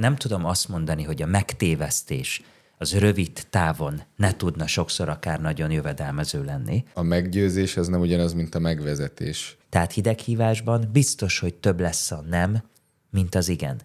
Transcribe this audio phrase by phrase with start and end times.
[0.00, 2.42] nem tudom azt mondani, hogy a megtévesztés
[2.78, 6.84] az rövid távon ne tudna sokszor akár nagyon jövedelmező lenni.
[6.94, 9.56] A meggyőzés az nem ugyanaz, mint a megvezetés.
[9.68, 12.62] Tehát hideghívásban biztos, hogy több lesz a nem,
[13.10, 13.80] mint az igen.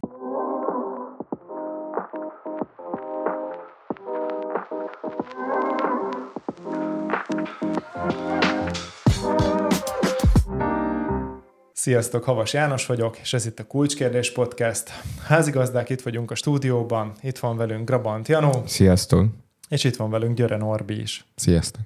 [11.86, 14.90] Sziasztok, Havas János vagyok, és ez itt a Kulcskérdés Podcast.
[15.24, 18.64] Házigazdák, itt vagyunk a stúdióban, itt van velünk Grabant Janó.
[18.66, 19.26] Sziasztok.
[19.70, 21.26] És itt van velünk Györe Norbi is.
[21.36, 21.82] Sziasztok.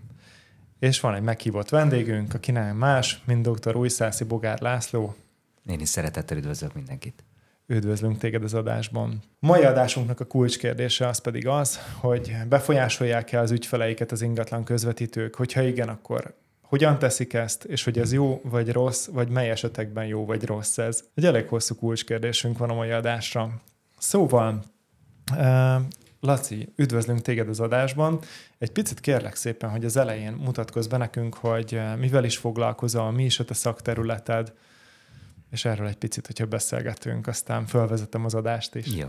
[0.80, 3.76] És van egy meghívott vendégünk, aki nem más, mint dr.
[3.76, 5.16] Újszászi Bogár László.
[5.66, 7.23] Én is szeretettel üdvözlök mindenkit.
[7.68, 9.20] Üdvözlünk téged az adásban.
[9.40, 15.62] Mai adásunknak a kulcskérdése az pedig az, hogy befolyásolják-e az ügyfeleiket az ingatlan közvetítők, hogyha
[15.62, 16.34] igen, akkor
[16.70, 20.78] hogyan teszik ezt, és hogy ez jó vagy rossz, vagy mely esetekben jó vagy rossz
[20.78, 21.04] ez.
[21.14, 23.62] Egy elég hosszú kulcskérdésünk van a mai adásra.
[23.98, 24.64] Szóval,
[25.32, 25.82] uh,
[26.20, 28.20] Laci, üdvözlünk téged az adásban.
[28.58, 33.23] Egy picit kérlek szépen, hogy az elején mutatkozz be nekünk, hogy mivel is foglalkozol, mi
[33.23, 34.53] is a te szakterületed,
[35.52, 38.95] és erről egy picit, hogyha beszélgetünk, aztán felvezetem az adást is.
[38.95, 39.08] Jó.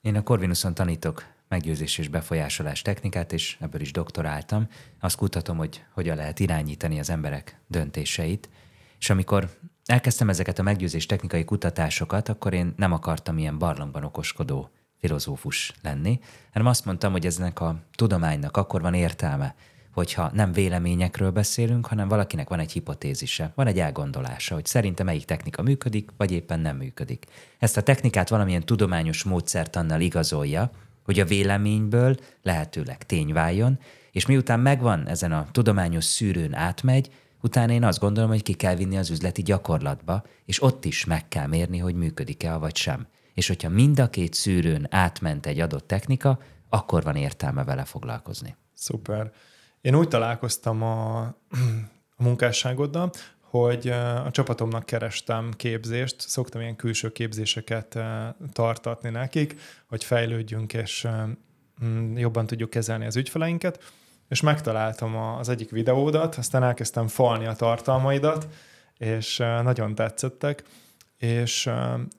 [0.00, 4.66] Én a Corvinuson tanítok meggyőzés és befolyásolás technikát, és ebből is doktoráltam.
[5.00, 8.48] Azt kutatom, hogy hogyan lehet irányítani az emberek döntéseit.
[8.98, 9.48] És amikor
[9.84, 16.20] elkezdtem ezeket a meggyőzés technikai kutatásokat, akkor én nem akartam ilyen barlangban okoskodó filozófus lenni,
[16.52, 19.54] hanem azt mondtam, hogy eznek a tudománynak akkor van értelme,
[19.92, 25.24] hogyha nem véleményekről beszélünk, hanem valakinek van egy hipotézise, van egy elgondolása, hogy szerintem melyik
[25.24, 27.26] technika működik, vagy éppen nem működik.
[27.58, 30.70] Ezt a technikát valamilyen tudományos módszertannal igazolja,
[31.04, 33.78] hogy a véleményből lehetőleg tény váljon,
[34.10, 38.74] és miután megvan ezen a tudományos szűrőn átmegy, utána én azt gondolom, hogy ki kell
[38.74, 43.06] vinni az üzleti gyakorlatba, és ott is meg kell mérni, hogy működik-e, vagy sem.
[43.34, 48.56] És hogyha mind a két szűrőn átment egy adott technika, akkor van értelme vele foglalkozni.
[48.74, 49.32] Szuper.
[49.80, 51.20] Én úgy találkoztam a,
[52.16, 53.10] a munkásságoddal,
[53.52, 53.88] hogy
[54.24, 57.98] a csapatomnak kerestem képzést, szoktam ilyen külső képzéseket
[58.52, 61.08] tartatni nekik, hogy fejlődjünk és
[62.14, 63.82] jobban tudjuk kezelni az ügyfeleinket,
[64.28, 68.48] és megtaláltam az egyik videódat, aztán elkezdtem falni a tartalmaidat,
[68.98, 70.62] és nagyon tetszettek,
[71.18, 71.70] és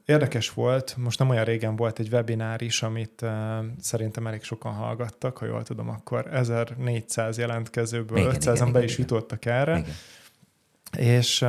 [0.05, 3.25] érdekes volt, most nem olyan régen volt egy webinár is, amit
[3.79, 9.77] szerintem elég sokan hallgattak, ha jól tudom, akkor 1400 jelentkezőből 500-an be is jutottak erre,
[9.77, 9.93] igen
[10.97, 11.45] és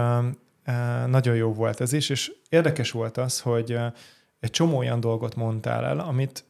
[1.07, 3.79] nagyon jó volt ez is, és érdekes volt az, hogy
[4.41, 6.45] egy csomó olyan dolgot mondtál el, amit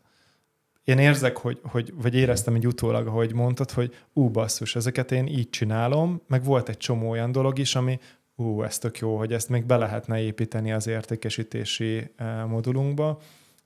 [0.85, 5.27] én érzek, hogy, hogy, vagy éreztem egy utólag, ahogy mondtad, hogy ú, basszus, ezeket én
[5.27, 7.99] így csinálom, meg volt egy csomó olyan dolog is, ami
[8.37, 12.11] ú, ez tök jó, hogy ezt még be lehetne építeni az értékesítési
[12.47, 13.21] modulunkba,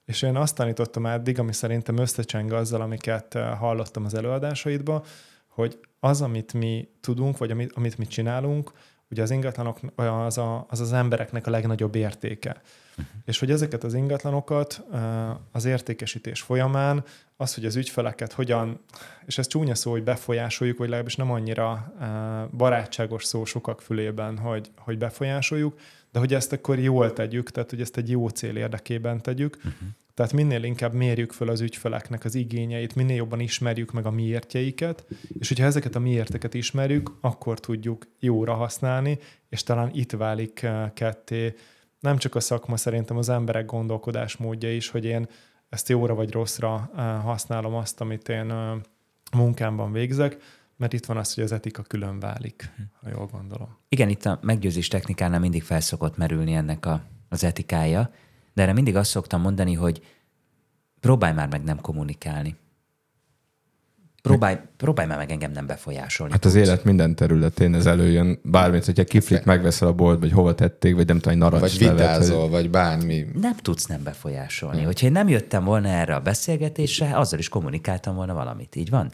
[0.05, 5.05] és én azt tanítottam eddig, ami szerintem összecseng azzal, amiket hallottam az előadásaidba,
[5.49, 8.73] hogy az, amit mi tudunk, vagy amit, amit mi csinálunk,
[9.11, 12.61] ugye az ingatlanok az, a, az az embereknek a legnagyobb értéke.
[12.91, 13.07] Uh-huh.
[13.25, 14.85] És hogy ezeket az ingatlanokat
[15.53, 17.05] az értékesítés folyamán,
[17.37, 18.81] az, hogy az ügyfeleket hogyan,
[19.27, 21.93] és ez csúnya szó, hogy befolyásoljuk, vagy legalábbis nem annyira
[22.57, 25.79] barátságos szó sokak fülében, hogy, hogy befolyásoljuk,
[26.13, 29.73] de hogy ezt akkor jól tegyük, tehát hogy ezt egy jó cél érdekében tegyük, uh-huh.
[30.19, 35.07] Tehát minél inkább mérjük föl az ügyfeleknek az igényeit, minél jobban ismerjük meg a miértjeiket,
[35.39, 39.19] és hogyha ezeket a miérteket ismerjük, akkor tudjuk jóra használni,
[39.49, 41.55] és talán itt válik eh, ketté.
[42.01, 45.29] Nem csak a szakma, szerintem az emberek gondolkodásmódja is, hogy én
[45.69, 48.73] ezt jóra vagy rosszra eh, használom azt, amit én eh,
[49.33, 50.37] munkámban végzek,
[50.77, 52.71] mert itt van az, hogy az etika külön válik,
[53.01, 53.79] ha jól gondolom.
[53.89, 58.11] Igen, itt a meggyőzés technikánál mindig felszokott merülni ennek a, az etikája,
[58.59, 60.03] de erre mindig azt szoktam mondani, hogy
[61.01, 62.57] próbálj már meg nem kommunikálni.
[64.23, 66.33] Próbálj, próbálj már meg engem nem befolyásolni.
[66.33, 68.39] Hát az élet minden területén ez előjön.
[68.43, 72.41] Bármit, hogyha kiflit megveszel a bolt, vagy hova tették, vagy nem tudom, narancs Vagy vitázol,
[72.41, 72.51] vagy...
[72.51, 73.27] vagy bármi.
[73.41, 74.77] Nem tudsz nem befolyásolni.
[74.77, 74.87] Hmm.
[74.87, 78.77] Hogyha én nem jöttem volna erre a beszélgetésre, azzal is kommunikáltam volna valamit.
[78.77, 79.13] Így van?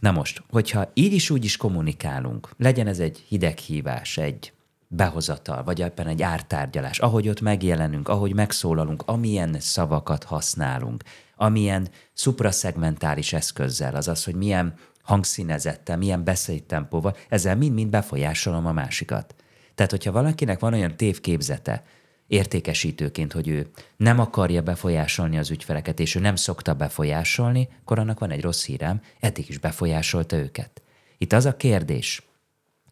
[0.00, 4.52] Na most, hogyha így is úgy is kommunikálunk, legyen ez egy hideghívás, egy
[4.94, 11.02] behozatal, vagy éppen egy ártárgyalás, ahogy ott megjelenünk, ahogy megszólalunk, amilyen szavakat használunk,
[11.36, 19.34] amilyen szupraszegmentális eszközzel, azaz, hogy milyen hangszínezettel, milyen beszédtempóval, ezzel mind-mind befolyásolom a másikat.
[19.74, 21.84] Tehát, hogyha valakinek van olyan tévképzete,
[22.26, 28.18] értékesítőként, hogy ő nem akarja befolyásolni az ügyfeleket, és ő nem szokta befolyásolni, akkor annak
[28.18, 30.82] van egy rossz hírem, eddig is befolyásolta őket.
[31.18, 32.22] Itt az a kérdés,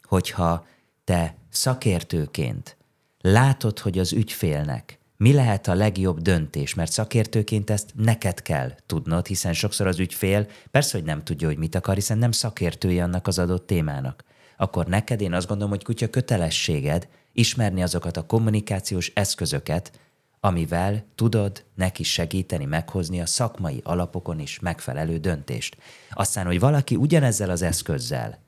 [0.03, 0.67] hogyha
[1.11, 2.77] te szakértőként
[3.21, 9.27] látod, hogy az ügyfélnek mi lehet a legjobb döntés, mert szakértőként ezt neked kell tudnod,
[9.27, 13.27] hiszen sokszor az ügyfél persze, hogy nem tudja, hogy mit akar, hiszen nem szakértője annak
[13.27, 14.25] az adott témának.
[14.57, 20.01] Akkor neked én azt gondolom, hogy kutya kötelességed ismerni azokat a kommunikációs eszközöket,
[20.41, 25.77] amivel tudod neki segíteni meghozni a szakmai alapokon is megfelelő döntést.
[26.11, 28.39] Aztán, hogy valaki ugyanezzel az eszközzel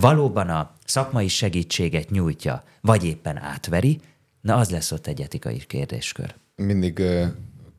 [0.00, 4.00] valóban a szakmai segítséget nyújtja, vagy éppen átveri,
[4.40, 6.34] na az lesz ott egy etikai kérdéskör.
[6.56, 7.26] Mindig uh,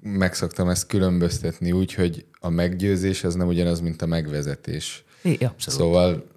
[0.02, 5.04] megszoktam ezt különböztetni úgy, hogy a meggyőzés az nem ugyanaz, mint a megvezetés.
[5.24, 5.80] É, abszolút.
[5.80, 6.28] Szóval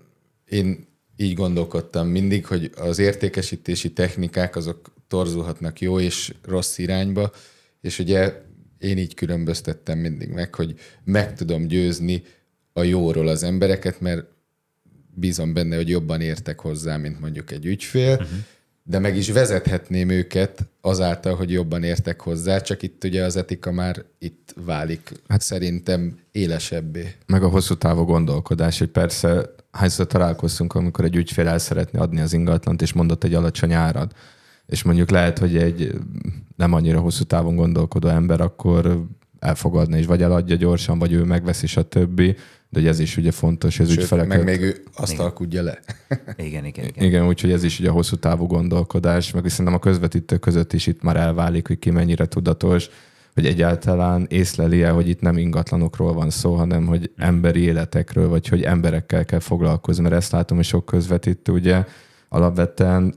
[0.45, 0.87] én
[1.17, 7.31] így gondolkodtam mindig, hogy az értékesítési technikák azok torzulhatnak jó és rossz irányba,
[7.81, 8.43] és ugye
[8.79, 10.75] én így különböztettem mindig meg, hogy
[11.05, 12.23] meg tudom győzni
[12.73, 14.27] a jóról az embereket, mert
[15.15, 18.29] bízom benne, hogy jobban értek hozzá, mint mondjuk egy ügyfél, uh-huh.
[18.83, 23.73] de meg is vezethetném őket azáltal, hogy jobban értek hozzá, csak itt ugye az etika
[23.73, 27.15] már itt válik hát szerintem élesebbé.
[27.27, 32.21] Meg a hosszú távú gondolkodás, hogy persze hányszor találkoztunk, amikor egy ügyfél el szeretné adni
[32.21, 34.13] az ingatlant, és mondott egy alacsony árad,
[34.67, 35.93] és mondjuk lehet, hogy egy
[36.57, 39.07] nem annyira hosszú távon gondolkodó ember akkor
[39.39, 41.85] elfogadna, és vagy eladja gyorsan, vagy ő megveszi, a
[42.71, 44.29] de ez is ugye fontos, ez Sőt, ügyfeleket...
[44.29, 45.25] meg még ő azt igen.
[45.25, 45.79] alkudja le.
[46.37, 47.05] igen, igen, igen.
[47.05, 50.87] Igen, úgyhogy ez is ugye a hosszú távú gondolkodás, meg szerintem a közvetítők között is
[50.87, 52.89] itt már elválik, hogy ki mennyire tudatos,
[53.35, 58.63] hogy egyáltalán észleli-e, hogy itt nem ingatlanokról van szó, hanem hogy emberi életekről, vagy hogy
[58.63, 61.85] emberekkel kell foglalkozni, mert ezt látom, hogy sok közvetítő ugye
[62.29, 63.15] alapvetően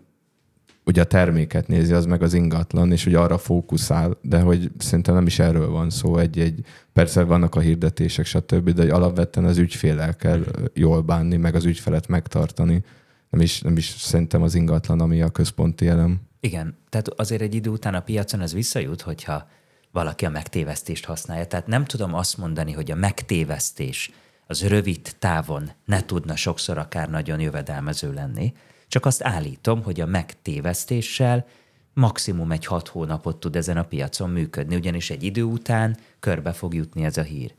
[0.85, 5.13] ugye a terméket nézi, az meg az ingatlan, és ugye arra fókuszál, de hogy szerintem
[5.15, 6.18] nem is erről van szó.
[6.18, 10.44] Egy, egy, persze vannak a hirdetések, stb., de hogy alapvetően az ügyfélel kell
[10.74, 12.83] jól bánni, meg az ügyfelet megtartani.
[13.30, 16.21] Nem is, nem is szerintem az ingatlan, ami a központi elem.
[16.39, 19.47] Igen, tehát azért egy idő után a piacon ez visszajut, hogyha
[19.91, 21.45] valaki a megtévesztést használja.
[21.45, 24.12] Tehát nem tudom azt mondani, hogy a megtévesztés
[24.47, 28.53] az rövid távon ne tudna sokszor akár nagyon jövedelmező lenni,
[28.94, 31.45] csak azt állítom, hogy a megtévesztéssel
[31.94, 36.74] maximum egy hat hónapot tud ezen a piacon működni, ugyanis egy idő után körbe fog
[36.74, 37.54] jutni ez a hír.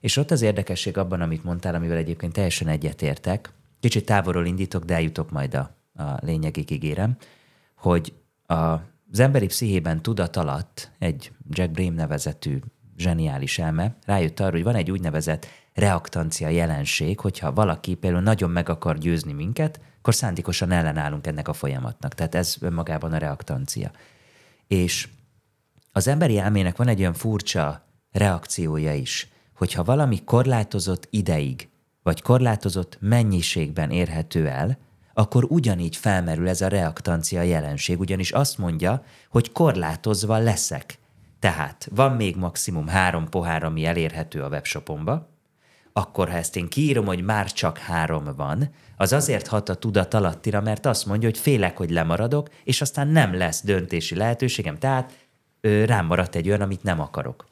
[0.00, 4.94] És ott az érdekesség abban, amit mondtál, amivel egyébként teljesen egyetértek, kicsit távolról indítok, de
[4.94, 7.16] eljutok majd a, a lényegig ígérem,
[7.76, 8.12] hogy
[8.46, 8.54] a,
[9.12, 12.58] az emberi pszichében tudat alatt egy Jack Brame nevezetű
[12.96, 18.68] zseniális elme rájött arra, hogy van egy úgynevezett reaktancia jelenség, hogyha valaki például nagyon meg
[18.68, 22.14] akar győzni minket, akkor szándékosan ellenállunk ennek a folyamatnak.
[22.14, 23.90] Tehát ez önmagában a reaktancia.
[24.66, 25.08] És
[25.92, 31.68] az emberi elmének van egy olyan furcsa reakciója is, hogyha valami korlátozott ideig,
[32.02, 34.78] vagy korlátozott mennyiségben érhető el,
[35.14, 40.98] akkor ugyanígy felmerül ez a reaktancia jelenség, ugyanis azt mondja, hogy korlátozva leszek.
[41.38, 45.28] Tehát van még maximum három pohár, ami elérhető a webshopomba,
[45.92, 50.14] akkor ha ezt én kiírom, hogy már csak három van, az azért hat a tudat
[50.14, 55.12] alattira, mert azt mondja, hogy félek, hogy lemaradok, és aztán nem lesz döntési lehetőségem, tehát
[55.60, 57.46] ö, rám maradt egy olyan, amit nem akarok.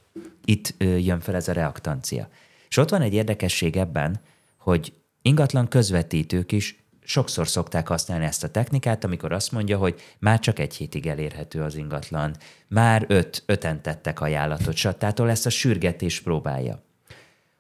[0.45, 2.29] Itt ö, jön fel ez a reaktancia.
[2.69, 4.21] És ott van egy érdekesség ebben,
[4.59, 4.93] hogy
[5.23, 10.59] ingatlan közvetítők is sokszor szokták használni ezt a technikát, amikor azt mondja, hogy már csak
[10.59, 12.37] egy hétig elérhető az ingatlan,
[12.69, 16.83] már öt, öten tettek ajánlatot, satától ezt a sürgetés próbálja.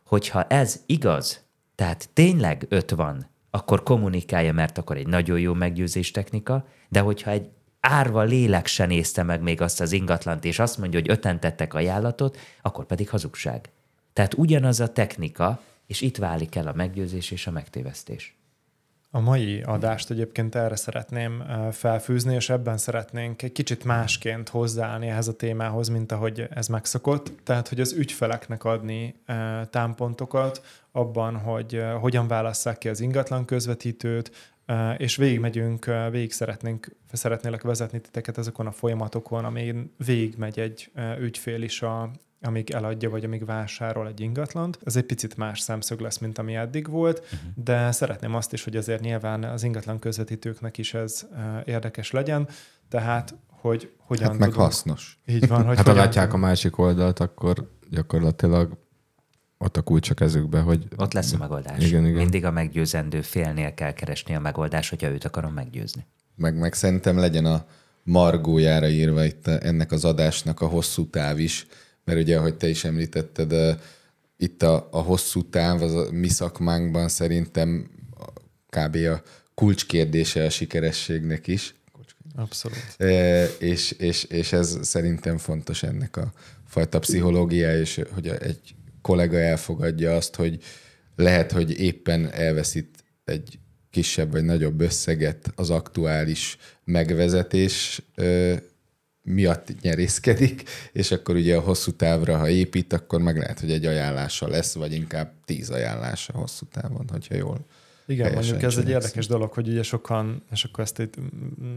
[0.09, 6.11] Hogyha ez igaz, tehát tényleg öt van, akkor kommunikálja, mert akkor egy nagyon jó meggyőzés
[6.11, 7.49] technika, de hogyha egy
[7.81, 11.75] árva lélek se nézte meg még azt az ingatlant, és azt mondja, hogy öten tettek
[11.75, 13.71] ajánlatot, akkor pedig hazugság.
[14.13, 18.38] Tehát ugyanaz a technika, és itt válik el a meggyőzés és a megtévesztés.
[19.11, 25.29] A mai adást egyébként erre szeretném felfűzni, és ebben szeretnénk egy kicsit másként hozzáállni ehhez
[25.29, 27.33] a témához, mint ahogy ez megszokott.
[27.45, 29.23] Tehát, hogy az ügyfeleknek adni
[29.71, 34.55] támpontokat abban, hogy hogyan válasszák ki az ingatlan közvetítőt,
[34.97, 41.83] és végigmegyünk, végig szeretnénk, szeretnélek vezetni titeket ezekon a folyamatokon, amin végigmegy egy ügyfél is
[41.83, 44.79] a, amíg eladja, vagy amíg vásárol egy ingatlant.
[44.85, 47.41] Ez egy picit más szemszög lesz, mint ami eddig volt, uh-huh.
[47.65, 51.27] de szeretném azt is, hogy azért nyilván az ingatlan közvetítőknek is ez
[51.65, 52.49] érdekes legyen,
[52.89, 55.19] tehát hogy hogyan hát meg tudunk, hasznos.
[55.27, 58.79] Így van, hogy hát ha látják a másik oldalt, akkor gyakorlatilag
[59.59, 60.87] ott a kulcs a kezükbe, hogy...
[60.97, 61.87] Ott lesz a megoldás.
[61.87, 62.17] Igen, igen.
[62.17, 66.07] Mindig a meggyőzendő félnél kell keresni a megoldás, hogyha őt akarom meggyőzni.
[66.35, 67.67] Meg, meg szerintem legyen a
[68.03, 71.67] margójára írva itt ennek az adásnak a hosszú táv is,
[72.09, 73.79] mert ugye, ahogy te is említetted,
[74.37, 77.91] itt a, a hosszú táv az a mi szakmánkban szerintem
[78.69, 78.97] kb.
[78.97, 79.23] a
[79.55, 81.75] kulcskérdése a sikerességnek is.
[82.37, 82.79] Abszolút.
[82.97, 86.33] E, és, és, és ez szerintem fontos ennek a
[86.67, 90.63] fajta pszichológia, és hogy egy kollega elfogadja azt, hogy
[91.17, 93.59] lehet, hogy éppen elveszít egy
[93.91, 98.03] kisebb vagy nagyobb összeget az aktuális megvezetés
[99.29, 103.87] miatt nyerészkedik, és akkor ugye a hosszú távra, ha épít, akkor meg lehet, hogy egy
[103.87, 107.67] ajánlása lesz, vagy inkább tíz ajánlása hosszú távon, hogyha jól
[108.09, 111.15] igen, mondjuk ez egy érdekes dolog, hogy ugye sokan, és akkor ezt itt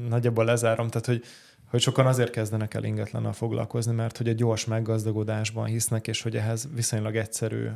[0.10, 1.24] nagyjából lezárom, tehát hogy,
[1.65, 6.36] hogy sokan azért kezdenek el ingatlannal foglalkozni, mert hogy a gyors meggazdagodásban hisznek, és hogy
[6.36, 7.67] ehhez viszonylag egyszerű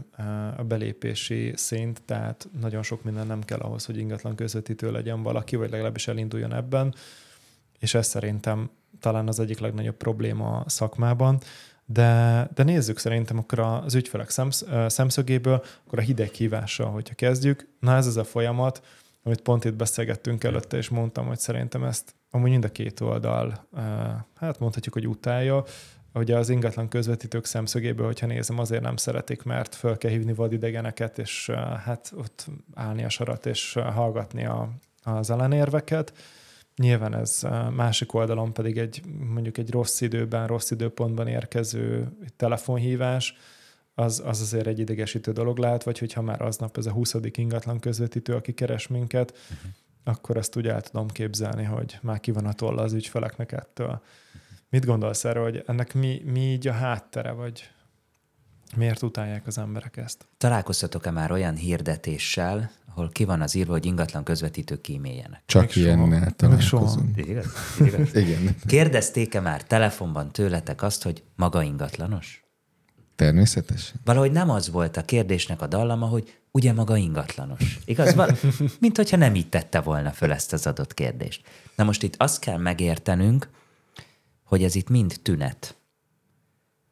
[0.57, 5.55] a belépési szint, tehát nagyon sok minden nem kell ahhoz, hogy ingatlan közvetítő legyen valaki,
[5.55, 6.95] vagy legalábbis elinduljon ebben,
[7.79, 11.39] és ez szerintem talán az egyik legnagyobb probléma a szakmában.
[11.85, 17.67] De, de nézzük szerintem akkor az ügyfelek szemsz, szemszögéből, akkor a hívással, hogyha kezdjük.
[17.79, 18.81] Na ez az a folyamat,
[19.23, 23.67] amit pont itt beszélgettünk előtte, és mondtam, hogy szerintem ezt amúgy mind a két oldal,
[24.35, 25.63] hát mondhatjuk, hogy utálja,
[26.13, 31.17] hogy az ingatlan közvetítők szemszögéből, hogyha nézem, azért nem szeretik, mert föl kell hívni vadidegeneket,
[31.17, 31.51] és
[31.85, 34.69] hát ott állni a sarat, és hallgatni a,
[35.03, 36.13] az ellenérveket.
[36.75, 37.41] Nyilván ez
[37.75, 43.35] másik oldalon pedig egy mondjuk egy rossz időben, rossz időpontban érkező telefonhívás,
[43.93, 47.15] az, az azért egy idegesítő dolog lehet, vagy hogyha már aznap ez a 20.
[47.31, 49.71] ingatlan közvetítő, aki keres minket, uh-huh.
[50.03, 53.87] akkor ezt úgy el tudom képzelni, hogy már ki van a tolla az ügyfeleknek ettől.
[53.87, 54.01] Uh-huh.
[54.69, 57.69] Mit gondolsz erről, hogy ennek mi, mi így a háttere, vagy
[58.75, 60.27] miért utálják az emberek ezt?
[60.37, 65.41] Találkoztatok-e már olyan hirdetéssel, ahol ki van az írva, hogy ingatlan közvetítők kíméljenek.
[65.45, 67.17] Csak ilyennel találkozunk.
[67.17, 67.45] Igaz?
[67.87, 68.15] Igaz?
[68.15, 68.55] Igen.
[68.65, 72.43] Kérdezték-e már telefonban tőletek azt, hogy maga ingatlanos?
[73.15, 73.99] Természetesen.
[74.03, 77.79] Valahogy nem az volt a kérdésnek a dallama, hogy ugye maga ingatlanos.
[77.85, 78.13] Igaz?
[78.13, 78.39] Val-
[78.79, 81.47] Mint hogyha nem így tette volna föl ezt az adott kérdést.
[81.75, 83.49] Na most itt azt kell megértenünk,
[84.43, 85.75] hogy ez itt mind tünet.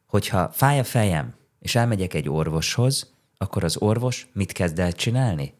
[0.06, 5.54] Hogyha fáj a fejem, és elmegyek egy orvoshoz, akkor az orvos mit kezd el csinálni?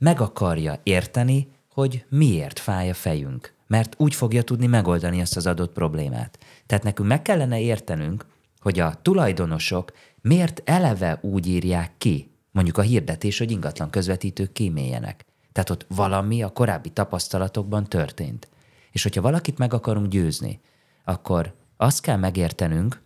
[0.00, 5.46] Meg akarja érteni, hogy miért fáj a fejünk, mert úgy fogja tudni megoldani ezt az
[5.46, 6.38] adott problémát.
[6.66, 8.26] Tehát nekünk meg kellene értenünk,
[8.60, 15.24] hogy a tulajdonosok miért eleve úgy írják ki, mondjuk a hirdetés, hogy ingatlan közvetítők kíméljenek.
[15.52, 18.48] Tehát ott valami a korábbi tapasztalatokban történt.
[18.90, 20.60] És hogyha valakit meg akarunk győzni,
[21.04, 23.02] akkor azt kell megértenünk,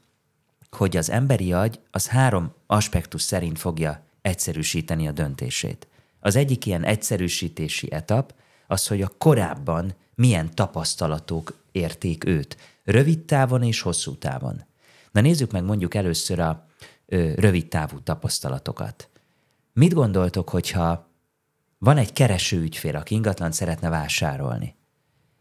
[0.71, 5.89] hogy az emberi agy az három aspektus szerint fogja egyszerűsíteni a döntését.
[6.25, 8.35] Az egyik ilyen egyszerűsítési etap
[8.67, 14.65] az, hogy a korábban milyen tapasztalatok érték őt, rövid távon és hosszú távon.
[15.13, 16.67] Na nézzük meg mondjuk először a
[17.07, 19.09] ö, rövid távú tapasztalatokat.
[19.73, 21.09] Mit gondoltok, hogyha
[21.79, 24.77] van egy kereső ügyfél, aki ingatlan szeretne vásárolni?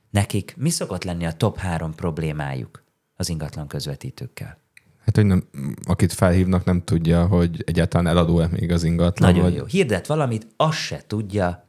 [0.09, 2.83] Nekik mi szokott lenni a top három problémájuk
[3.15, 4.62] az ingatlan közvetítőkkel?
[5.05, 5.43] Hát, hogy nem,
[5.88, 9.29] akit felhívnak, nem tudja, hogy egyáltalán eladó-e még az ingatlan.
[9.31, 9.55] Nagyon vagy...
[9.55, 9.65] jó.
[9.65, 11.67] Hirdet valamit, azt se tudja,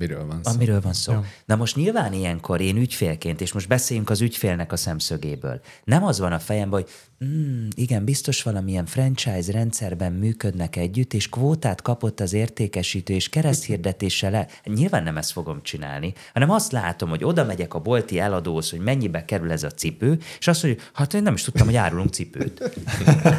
[0.00, 0.52] Miről van szó?
[0.52, 1.12] Amiről van szó.
[1.12, 1.24] Ja.
[1.44, 5.60] Na most nyilván ilyenkor én ügyfélként, és most beszéljünk az ügyfélnek a szemszögéből.
[5.84, 6.90] Nem az van a fejemben, hogy
[7.24, 14.30] mm, igen, biztos valamilyen franchise rendszerben működnek együtt, és kvótát kapott az értékesítő, és kereszthirdetéssel
[14.30, 14.46] le.
[14.64, 18.80] Nyilván nem ezt fogom csinálni, hanem azt látom, hogy oda megyek a bolti eladóhoz, hogy
[18.80, 22.12] mennyibe kerül ez a cipő, és azt mondja, hát én nem is tudtam, hogy árulunk
[22.12, 22.76] cipőt.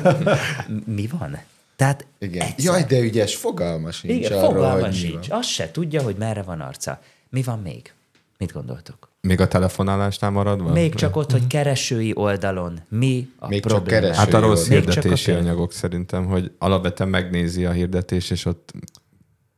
[0.96, 1.38] Mi van?
[1.82, 2.48] Tehát Igen.
[2.48, 2.74] Egyszer.
[2.74, 5.28] Jaj, de ügyes, fogalmas nincs Igen, arra, fogalmas sincs.
[5.30, 7.00] Azt se tudja, hogy merre van arca.
[7.30, 7.94] Mi van még?
[8.38, 9.10] Mit gondoltok?
[9.22, 10.72] Még a telefonálásnál maradva?
[10.72, 13.90] Még csak ott, hogy keresői oldalon mi a Még probléma.
[13.90, 18.46] Csak keresői hát a rossz Még hirdetési anyagok szerintem, hogy alapvetően megnézi a hirdetés, és
[18.46, 18.74] ott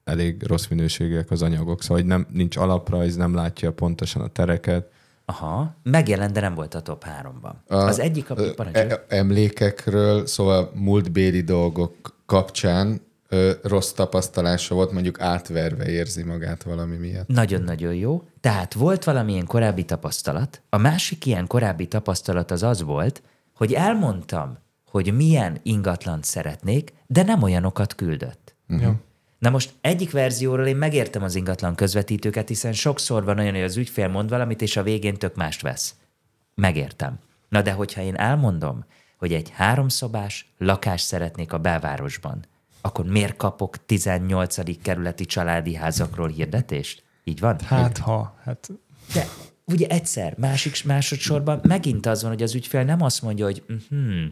[0.03, 1.82] elég rossz minőségűek az anyagok.
[1.82, 4.92] Szóval hogy nem, nincs alaprajz, nem látja pontosan a tereket.
[5.25, 7.63] Aha, megjelent, de nem volt a top háromban.
[7.68, 8.36] A, az egyik a
[8.72, 16.96] e- Emlékekről, szóval múltbéli dolgok kapcsán ö, rossz tapasztalása volt, mondjuk átverve érzi magát valami
[16.96, 17.27] miatt.
[17.27, 18.27] Nagyon-nagyon jó.
[18.39, 20.62] Tehát volt valamilyen korábbi tapasztalat.
[20.70, 23.22] A másik ilyen korábbi tapasztalat az az volt,
[23.56, 24.58] hogy elmondtam,
[24.89, 28.56] hogy milyen ingatlant szeretnék, de nem olyanokat küldött.
[28.70, 28.94] Uh-huh.
[29.43, 33.77] Na most egyik verzióról én megértem az ingatlan közvetítőket, hiszen sokszor van olyan, hogy az
[33.77, 35.95] ügyfél mond valamit, és a végén tök mást vesz.
[36.55, 37.19] Megértem.
[37.50, 38.85] Na de hogyha én elmondom,
[39.17, 42.45] hogy egy háromszobás lakást szeretnék a belvárosban,
[42.81, 44.81] akkor miért kapok 18.
[44.81, 47.03] kerületi családi házakról hirdetést?
[47.23, 47.59] Így van?
[47.59, 48.69] Hát ha, hát...
[49.13, 49.27] De
[49.65, 54.25] ugye egyszer, másik, másodszorban megint az van, hogy az ügyfél nem azt mondja, hogy hm,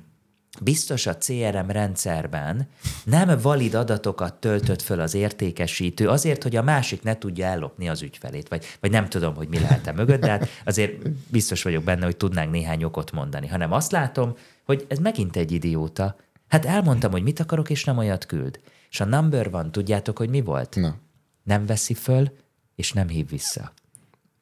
[0.62, 2.68] biztos a CRM rendszerben
[3.04, 8.02] nem valid adatokat töltött föl az értékesítő azért, hogy a másik ne tudja ellopni az
[8.02, 11.84] ügyfelét, vagy, vagy nem tudom, hogy mi lehet -e mögött, de hát azért biztos vagyok
[11.84, 16.16] benne, hogy tudnánk néhány okot mondani, hanem azt látom, hogy ez megint egy idióta.
[16.48, 18.60] Hát elmondtam, hogy mit akarok, és nem olyat küld.
[18.90, 20.76] És a number van, tudjátok, hogy mi volt?
[20.76, 20.96] Na,
[21.44, 22.32] Nem veszi föl,
[22.76, 23.74] és nem hív vissza.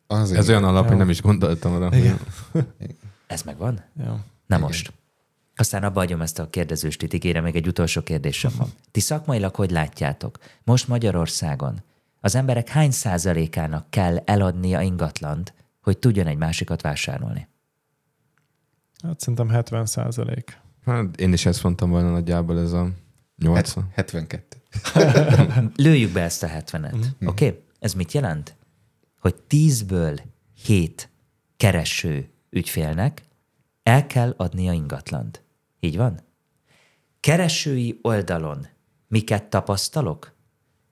[0.07, 0.39] azért.
[0.39, 1.97] Ez olyan alap, hogy nem is gondoltam arra.
[1.97, 2.19] Igen.
[3.27, 3.83] Ez megvan?
[3.97, 4.19] Ja.
[4.45, 4.93] Na most.
[5.59, 8.69] Aztán abba hagyom ezt a kérdezőstit, ígérem, még egy utolsó kérdésem van.
[8.91, 10.37] Ti szakmailag hogy látjátok?
[10.63, 11.83] Most Magyarországon
[12.19, 17.47] az emberek hány százalékának kell eladnia ingatlant, hogy tudjon egy másikat vásárolni?
[19.03, 20.57] Hát szerintem 70 százalék.
[20.85, 22.89] Hát én is ezt mondtam volna nagyjából ez a
[23.37, 23.83] 80.
[23.93, 24.57] Het- 72.
[25.85, 27.05] Lőjük be ezt a 70-et.
[27.25, 27.47] Oké?
[27.47, 27.63] Okay?
[27.79, 28.55] Ez mit jelent?
[29.19, 30.19] Hogy 10-ből
[30.63, 31.09] 7
[31.57, 33.27] kereső ügyfélnek
[33.89, 35.43] el kell adnia ingatlant.
[35.79, 36.19] Így van?
[37.19, 38.67] Keresői oldalon
[39.07, 40.33] miket tapasztalok?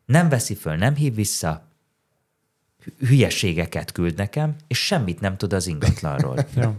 [0.06, 1.68] Nem veszi föl, nem hív vissza,
[2.84, 6.46] hü- hülyeségeket küld nekem, és semmit nem tud az ingatlanról.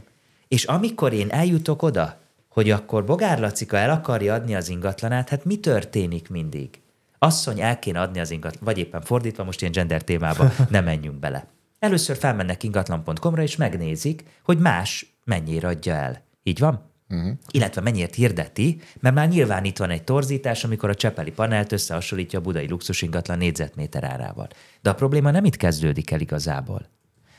[0.48, 5.44] És amikor én eljutok oda, hogy akkor Bogár Lacika el akarja adni az ingatlanát, hát
[5.44, 6.80] mi történik mindig?
[7.18, 11.18] Asszony el kéne adni az ingatlan, vagy éppen fordítva, most ilyen gender témába nem menjünk
[11.18, 11.46] bele.
[11.78, 16.22] Először felmennek ingatlan.com-ra, és megnézik, hogy más mennyire adja el.
[16.42, 16.90] Így van?
[17.10, 17.32] Uh-huh.
[17.50, 22.38] Illetve mennyiért hirdeti, mert már nyilván itt van egy torzítás, amikor a Csepeli panelt összehasonlítja
[22.38, 24.48] a budai luxus ingatlan négyzetméter árával.
[24.82, 26.88] De a probléma nem itt kezdődik el igazából,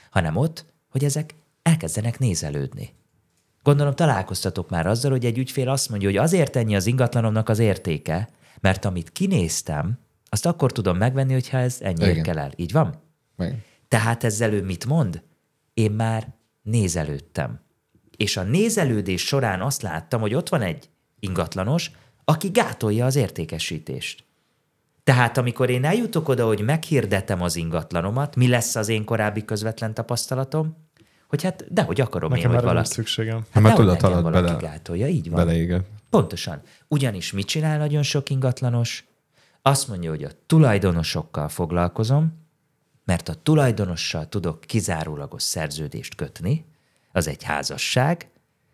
[0.09, 2.93] hanem ott, hogy ezek elkezdenek nézelődni.
[3.63, 7.59] Gondolom találkoztatok már azzal, hogy egy ügyfél azt mondja, hogy azért ennyi az ingatlanomnak az
[7.59, 9.99] értéke, mert amit kinéztem,
[10.29, 12.23] azt akkor tudom megvenni, hogyha ez ennyiért Igen.
[12.23, 12.51] kell el.
[12.55, 13.01] Így van?
[13.35, 13.65] Meg.
[13.87, 15.23] Tehát ezzel ő mit mond?
[15.73, 16.27] Én már
[16.61, 17.59] nézelődtem.
[18.19, 21.91] És a nézelődés során azt láttam, hogy ott van egy ingatlanos,
[22.23, 24.23] aki gátolja az értékesítést.
[25.03, 29.93] Tehát amikor én eljutok oda, hogy meghirdetem az ingatlanomat, mi lesz az én korábbi közvetlen
[29.93, 30.77] tapasztalatom?
[31.27, 32.89] Hogy hát dehogy akarom Nekem én, hogy valaki.
[32.89, 33.45] szükségem.
[33.51, 35.45] Hát engem alatt valaki bele, gátolja, így van.
[35.45, 35.87] beleégett.
[36.09, 36.61] Pontosan.
[36.87, 39.07] Ugyanis mit csinál nagyon sok ingatlanos?
[39.61, 42.47] Azt mondja, hogy a tulajdonosokkal foglalkozom,
[43.05, 46.65] mert a tulajdonossal tudok kizárólagos szerződést kötni,
[47.11, 48.29] az egy házasság,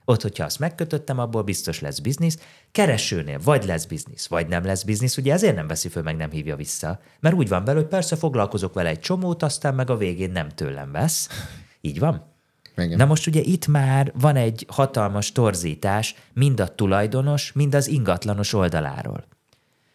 [0.06, 2.40] ott, hogyha azt megkötöttem, abból biztos lesz biznisz.
[2.72, 6.30] Keresőnél vagy lesz biznisz, vagy nem lesz biznisz, ugye ezért nem veszi föl, meg nem
[6.30, 7.00] hívja vissza.
[7.20, 10.50] Mert úgy van vele, hogy persze foglalkozok vele egy csomót, aztán meg a végén nem
[10.50, 11.30] tőlem vesz.
[11.82, 12.34] Így van?
[12.78, 12.98] Igen.
[12.98, 18.54] Na most ugye itt már van egy hatalmas torzítás mind a tulajdonos, mind az ingatlanos
[18.54, 19.26] oldaláról.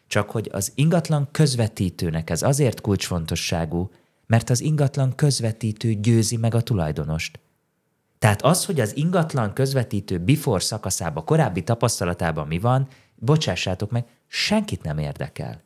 [0.06, 3.90] Csak hogy az ingatlan közvetítőnek ez azért kulcsfontosságú,
[4.26, 7.38] mert az ingatlan közvetítő győzi meg a tulajdonost.
[8.20, 14.82] Tehát az, hogy az ingatlan közvetítő before szakaszában, korábbi tapasztalatában mi van, bocsássátok meg, senkit
[14.82, 15.62] nem érdekel.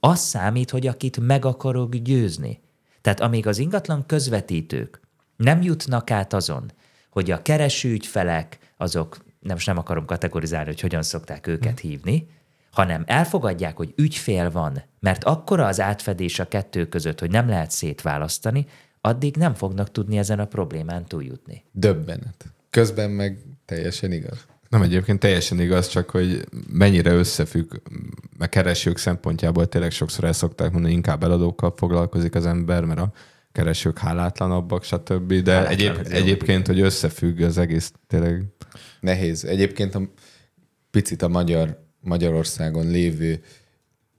[0.00, 2.60] Az számít, hogy akit meg akarok győzni.
[3.00, 5.00] Tehát amíg az ingatlan közvetítők
[5.36, 6.72] nem jutnak át azon,
[7.10, 12.26] hogy a kereső ügyfelek, azok, nem, most nem akarom kategorizálni, hogy hogyan szokták őket hívni,
[12.70, 17.70] hanem elfogadják, hogy ügyfél van, mert akkora az átfedés a kettő között, hogy nem lehet
[17.70, 18.66] szétválasztani,
[19.06, 21.64] addig nem fognak tudni ezen a problémán túljutni.
[21.72, 22.44] Döbbenet.
[22.70, 24.46] Közben meg teljesen igaz.
[24.68, 27.74] Nem egyébként teljesen igaz, csak hogy mennyire összefügg,
[28.38, 33.12] mert keresők szempontjából tényleg sokszor el szokták mondani, inkább eladókkal foglalkozik az ember, mert a
[33.52, 35.32] keresők hálátlanabbak, stb.
[35.32, 38.44] De Hálátlan, egyéb, egyébként, hogy összefügg az egész tényleg.
[39.00, 39.44] Nehéz.
[39.44, 40.02] Egyébként a
[40.90, 43.42] picit a magyar, Magyarországon lévő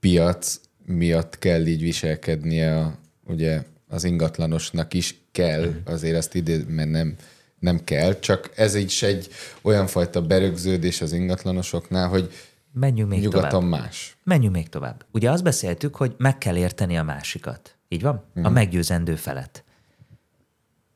[0.00, 6.90] piac miatt kell így viselkednie a, ugye az ingatlanosnak is kell, azért ezt idő, mert
[6.90, 7.16] nem,
[7.58, 9.28] nem kell, csak ez is egy
[9.62, 12.32] olyan fajta berögződés az ingatlanosoknál, hogy
[12.72, 13.68] Menjünk még nyugaton tovább.
[13.68, 14.16] más.
[14.22, 15.04] Menjünk még tovább.
[15.12, 17.76] Ugye azt beszéltük, hogy meg kell érteni a másikat.
[17.88, 18.24] Így van?
[18.34, 19.64] A meggyőzendő felet.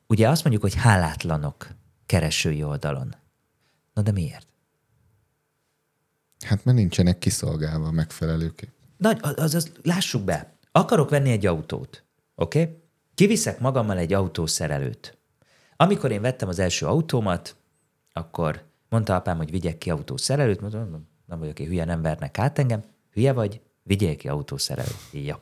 [0.06, 1.68] Ugye azt mondjuk, hogy hálátlanok
[2.06, 3.14] keresői oldalon.
[3.94, 4.46] Na de miért?
[6.46, 8.70] Hát mert nincsenek kiszolgálva megfelelőképp.
[8.96, 10.56] Nagy, az, az, az, lássuk be.
[10.72, 12.04] Akarok venni egy autót.
[12.34, 12.60] Oké?
[12.60, 12.79] Okay?
[13.20, 15.18] Kiviszek magammal egy autószerelőt.
[15.76, 17.56] Amikor én vettem az első autómat,
[18.12, 20.60] akkor mondta apám, hogy vigyek ki autószerelőt.
[20.60, 22.82] Mondom, nem vagyok én hülye, nem vernek át engem.
[23.12, 23.60] Hülye vagy?
[23.82, 24.96] Vigyél ki autószerelőt.
[25.12, 25.38] Ja.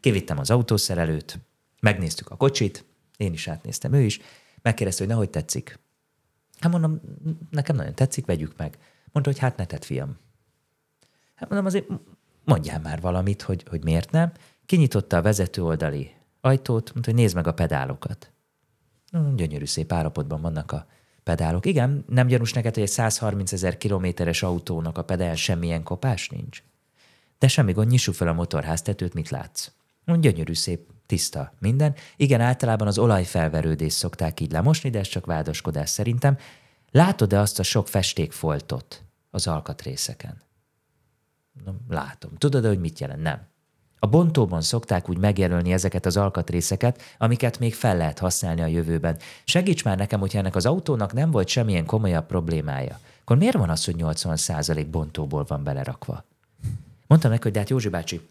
[0.00, 1.38] Kivittem az autószerelőt,
[1.80, 2.84] megnéztük a kocsit,
[3.16, 4.20] én is átnéztem, ő is.
[4.62, 5.78] Megkérdezte, hogy nehogy tetszik.
[6.58, 7.00] Hát mondom,
[7.50, 8.78] nekem nagyon tetszik, vegyük meg.
[9.12, 10.18] Mondta, hogy hát ne tedd, fiam.
[11.34, 11.86] Hát mondom, azért
[12.44, 14.32] mondjál már valamit, hogy, hogy miért nem.
[14.66, 16.13] Kinyitotta a vezető oldali
[16.44, 18.32] ajtót, mondta, hogy nézd meg a pedálokat.
[19.34, 20.86] Gyönyörű szép állapotban vannak a
[21.22, 21.66] pedálok.
[21.66, 26.62] Igen, nem gyanús neked, hogy egy 130 ezer kilométeres autónak a pedál semmilyen kopás nincs?
[27.38, 29.70] De semmi gond, nyissuk fel a motorháztetőt, mit látsz?
[30.04, 31.94] Gyönyörű, szép, tiszta minden.
[32.16, 36.36] Igen, általában az olajfelverődést szokták így lemosni, de ez csak vádaskodás szerintem.
[36.90, 40.42] Látod-e azt a sok festékfoltot az alkatrészeken?
[41.64, 42.36] Na, látom.
[42.36, 43.22] Tudod, hogy mit jelent?
[43.22, 43.52] Nem.
[44.04, 49.18] A bontóban szokták úgy megjelölni ezeket az alkatrészeket, amiket még fel lehet használni a jövőben.
[49.44, 53.00] Segíts már nekem, hogyha ennek az autónak nem volt semmilyen komolyabb problémája.
[53.20, 56.24] Akkor miért van az, hogy 80% bontóból van belerakva?
[57.06, 58.28] Mondtam neki, hogy de hát Józsi bácsi,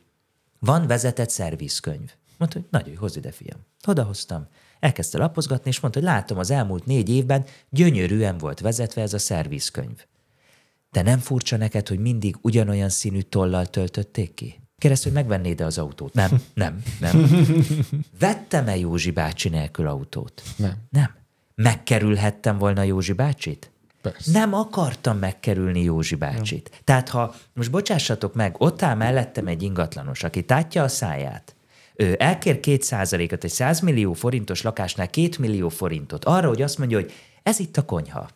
[0.59, 2.11] van vezetett szervizkönyv.
[2.37, 3.59] Mondta, hogy nagyon jó, hozz ide, fiam.
[3.87, 4.47] Odahoztam.
[4.79, 9.19] Elkezdte lapozgatni, és mondta, hogy látom, az elmúlt négy évben gyönyörűen volt vezetve ez a
[9.19, 10.05] szervizkönyv.
[10.91, 14.61] De nem furcsa neked, hogy mindig ugyanolyan színű tollal töltötték ki?
[14.77, 16.13] Kérdezte, hogy megvennéd-e az autót?
[16.13, 17.45] Nem, nem, nem.
[18.19, 20.43] Vettem-e Józsi bácsi nélkül autót?
[20.57, 20.73] Nem.
[20.89, 21.15] Nem.
[21.55, 23.71] Megkerülhettem volna Józsi bácsit?
[24.01, 24.31] Persze.
[24.31, 26.69] Nem akartam megkerülni Józsi bácsit.
[26.71, 26.79] Nem.
[26.83, 31.55] Tehát ha, most bocsássatok meg, ott áll mellettem egy ingatlanos, aki tátja a száját,
[31.95, 36.77] ő elkér két százalékot egy 100 millió forintos lakásnál két millió forintot arra, hogy azt
[36.77, 37.11] mondja, hogy
[37.43, 38.29] ez itt a konyha,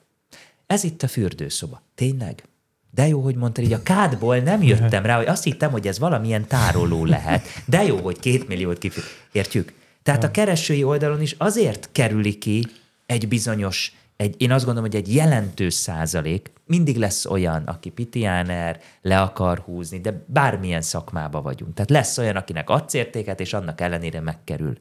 [0.65, 1.81] ez itt a fürdőszoba.
[1.95, 2.43] Tényleg?
[2.91, 5.99] De jó, hogy mondtad, így a kádból nem jöttem rá, hogy azt hittem, hogy ez
[5.99, 7.47] valamilyen tároló lehet.
[7.65, 9.09] De jó, hogy két milliót kifizet.
[9.31, 9.73] Értjük?
[10.03, 12.65] Tehát a keresői oldalon is azért kerüli ki
[13.05, 18.79] egy bizonyos, egy, én azt gondolom, hogy egy jelentős százalék, mindig lesz olyan, aki pitiáner,
[19.01, 21.73] le akar húzni, de bármilyen szakmába vagyunk.
[21.73, 24.77] Tehát lesz olyan, akinek adsz értéket, és annak ellenére megkerül.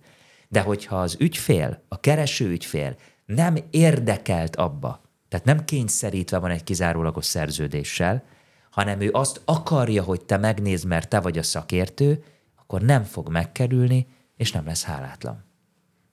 [0.49, 6.65] De hogyha az ügyfél, a kereső ügyfél nem érdekelt abba, tehát nem kényszerítve van egy
[6.65, 8.25] kizárólagos szerződéssel,
[8.71, 12.25] hanem ő azt akarja, hogy te megnézd, mert te vagy a szakértő,
[12.57, 15.45] akkor nem fog megkerülni, és nem lesz hálátlan.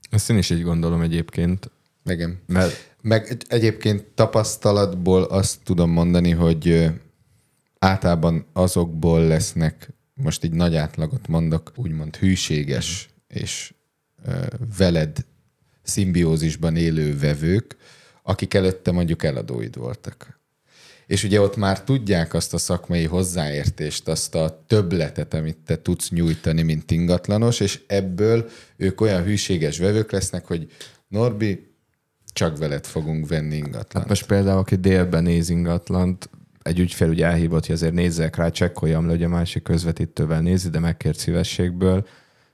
[0.10, 1.71] Ezt én is így gondolom egyébként.
[2.06, 2.41] Igen.
[2.45, 6.89] Mert Meg egy- egyébként tapasztalatból azt tudom mondani, hogy
[7.80, 13.73] általában azokból lesznek, most így nagy átlagot mondok, úgymond hűséges és
[14.26, 14.45] ö,
[14.78, 15.17] veled
[15.82, 17.78] szimbiózisban élő vevők,
[18.24, 20.42] akik előtte mondjuk eladóid voltak.
[21.06, 26.10] És ugye ott már tudják azt a szakmai hozzáértést, azt a többletet, amit te tudsz
[26.10, 30.72] nyújtani, mint ingatlanos, és ebből ők olyan hűséges vevők lesznek, hogy
[31.08, 31.72] Norbi,
[32.34, 33.94] csak veled fogunk venni ingatlant.
[33.94, 36.30] Hát most például, aki délben néz ingatlant,
[36.62, 40.70] egy ügyfél ugye elhívott, hogy azért nézzek rá, csekkoljam le, hogy a másik közvetítővel nézi,
[40.70, 42.08] de megkért szívességből.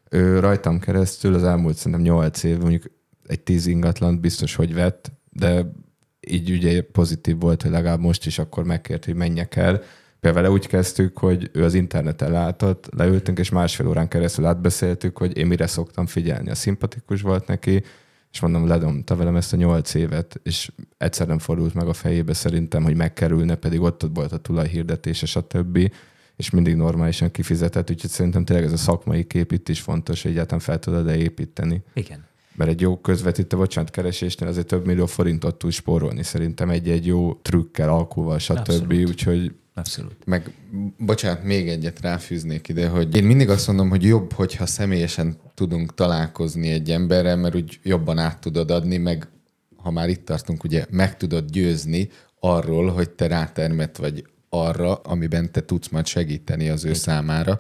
[0.10, 2.84] Ő rajtam keresztül az elmúlt szerintem 8 év, mondjuk
[3.28, 5.72] egy 10 ingatlant biztos, hogy vett, de
[6.20, 9.82] így ugye pozitív volt, hogy legalább most is akkor megkért, hogy menjek el.
[10.20, 15.18] Például vele úgy kezdtük, hogy ő az interneten látott, leültünk, és másfél órán keresztül átbeszéltük,
[15.18, 16.50] hogy én mire szoktam figyelni.
[16.50, 17.84] A szimpatikus volt neki,
[18.32, 22.34] és mondom, ledomta velem ezt a nyolc évet, és egyszer nem fordult meg a fejébe
[22.34, 25.92] szerintem, hogy megkerülne, pedig ott volt a tulajhirdetése, stb.
[26.36, 30.32] és mindig normálisan kifizetett, úgyhogy szerintem tényleg ez a szakmai kép itt is fontos, hogy
[30.32, 31.84] egyáltalán fel tudod-e építeni.
[31.94, 32.29] Igen.
[32.60, 37.34] Mert egy jó közvetítő, bocsánat, keresésnél azért több millió forintot tud spórolni szerintem egy-egy jó
[37.34, 38.58] trükkel, alkuval, stb.
[38.58, 39.08] Abszolút.
[39.08, 40.26] Úgyhogy Abszolút.
[40.26, 40.54] Meg,
[40.98, 45.94] bocsánat, még egyet ráfűznék ide, hogy én mindig azt mondom, hogy jobb, hogyha személyesen tudunk
[45.94, 49.28] találkozni egy emberrel, mert úgy jobban át tudod adni, meg
[49.76, 55.52] ha már itt tartunk, ugye meg tudod győzni arról, hogy te rátermet vagy arra, amiben
[55.52, 57.60] te tudsz majd segíteni az ő számára.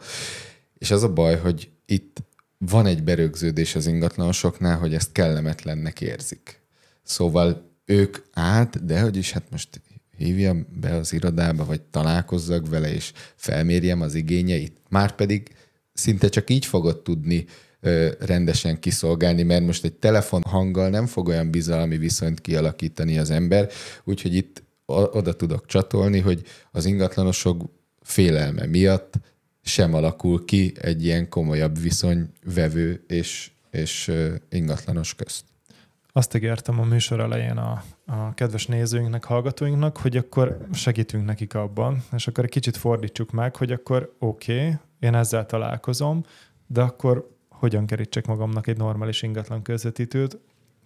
[0.78, 2.28] És az a baj, hogy itt
[2.66, 6.62] van egy berögződés az ingatlanosoknál, hogy ezt kellemetlennek érzik.
[7.04, 9.82] Szóval ők át, de hogy is, hát most
[10.18, 14.78] hívjam be az irodába, vagy találkozzak vele, és felmérjem az igényeit.
[14.90, 15.56] Márpedig
[15.94, 17.46] szinte csak így fogod tudni
[17.80, 23.30] ö, rendesen kiszolgálni, mert most egy telefon hanggal nem fog olyan bizalmi viszonyt kialakítani az
[23.30, 23.70] ember,
[24.04, 26.42] úgyhogy itt oda tudok csatolni, hogy
[26.72, 27.64] az ingatlanosok
[28.02, 29.14] félelme miatt
[29.62, 34.12] sem alakul ki egy ilyen komolyabb viszony vevő és, és
[34.50, 35.44] ingatlanos közt.
[36.12, 42.04] Azt ígértem a műsor elején a, a kedves nézőinknek, hallgatóinknak, hogy akkor segítünk nekik abban,
[42.16, 46.24] és akkor egy kicsit fordítsuk meg, hogy akkor oké, okay, én ezzel találkozom,
[46.68, 50.38] de akkor hogyan kerítsek magamnak egy normális ingatlan közvetítőt,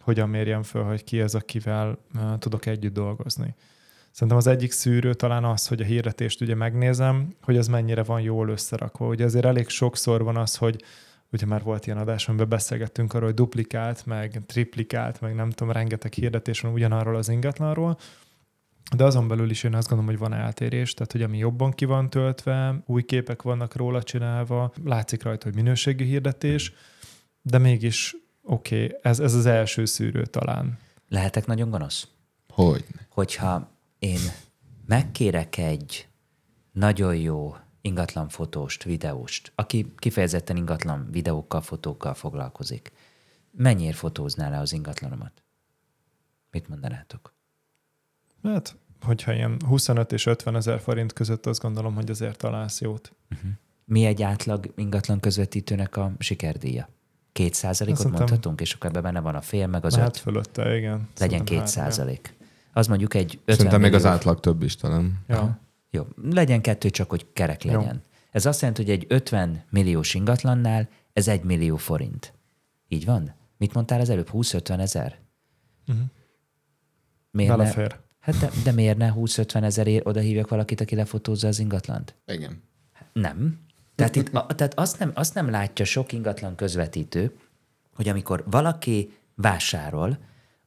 [0.02, 3.56] hogyan mérjem föl, hogy ki az, akivel uh, tudok együtt dolgozni.
[4.14, 8.22] Szerintem az egyik szűrő talán az, hogy a hirdetést ugye megnézem, hogy az mennyire van
[8.22, 9.08] jól összerakva.
[9.08, 10.84] Ugye azért elég sokszor van az, hogy
[11.32, 15.74] ugye már volt ilyen adás, amiben beszélgettünk arról, hogy duplikált, meg triplikált, meg nem tudom,
[15.74, 17.98] rengeteg hirdetés van ugyanarról az ingatlanról,
[18.96, 21.86] de azon belül is én azt gondolom, hogy van eltérés, tehát hogy ami jobban ki
[21.86, 26.74] van töltve, új képek vannak róla csinálva, látszik rajta, hogy minőségi hirdetés,
[27.42, 30.78] de mégis oké, okay, ez, ez az első szűrő talán.
[31.10, 32.08] Lehetek nagyon gonosz?
[32.50, 32.86] Hogy?
[33.10, 33.72] Hogyha
[34.04, 34.20] én
[34.86, 36.08] megkérek egy
[36.72, 42.92] nagyon jó ingatlan fotóst, videóst, aki kifejezetten ingatlan videókkal, fotókkal foglalkozik,
[43.52, 45.44] mennyiért fotózná le az ingatlanomat?
[46.52, 47.34] Mit mondanátok?
[48.44, 53.14] Hát, hogyha ilyen 25 és 50 ezer forint között azt gondolom, hogy azért találsz jót.
[53.86, 56.90] Mi egy átlag ingatlan közvetítőnek a sikerdíja?
[57.32, 60.18] Két százalékot mondhatunk, és akkor ebben benne van a fél, meg az Hát öt.
[60.18, 61.10] fölötte, igen.
[61.18, 62.42] Legyen két százalék.
[62.74, 65.20] Az mondjuk egy 50 Szerintem még az millió- átlag több is talán.
[65.28, 65.60] Ja.
[65.90, 67.72] Jó, legyen kettő, csak hogy kerek Jó.
[67.80, 68.04] legyen.
[68.32, 72.34] Ez azt jelenti, hogy egy 50 milliós ingatlannál ez egy millió forint.
[72.88, 73.34] Így van?
[73.58, 74.30] Mit mondtál az előbb?
[74.34, 75.18] 20-50 ezer?
[75.88, 76.06] Uh-huh.
[77.32, 78.00] Miért ne, Belefér.
[78.20, 82.16] hát de, de miért ne 20-50 ezerért oda hívjak valakit, aki lefotózza az ingatlant?
[82.26, 82.64] Igen.
[83.14, 83.60] Nem.
[83.96, 87.38] Tehát, itt, a, tehát azt, nem, azt nem látja sok ingatlan közvetítő,
[87.96, 90.18] hogy amikor valaki vásárol,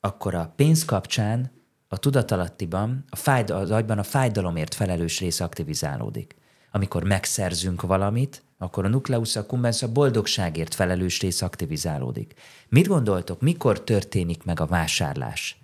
[0.01, 1.51] akkor a pénz kapcsán
[1.88, 6.37] a tudatalattiban, a fájd, az agyban a fájdalomért felelős rész aktivizálódik.
[6.70, 12.35] Amikor megszerzünk valamit, akkor a nucleus accumbens a boldogságért felelős rész aktivizálódik.
[12.68, 15.59] Mit gondoltok, mikor történik meg a vásárlás?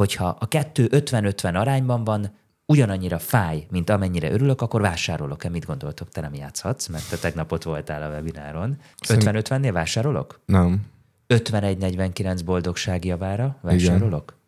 [0.00, 2.30] hogyha a kettő 50-50 arányban van,
[2.66, 5.48] ugyanannyira fáj, mint amennyire örülök, akkor vásárolok-e?
[5.48, 6.08] Mit gondoltok?
[6.08, 8.76] Te nem játszhatsz, mert te tegnap ott voltál a webináron.
[9.08, 10.40] 50-50-nél vásárolok?
[10.46, 10.86] Nem.
[11.28, 14.24] 51-49 boldogság javára vásárolok?
[14.26, 14.39] Igen,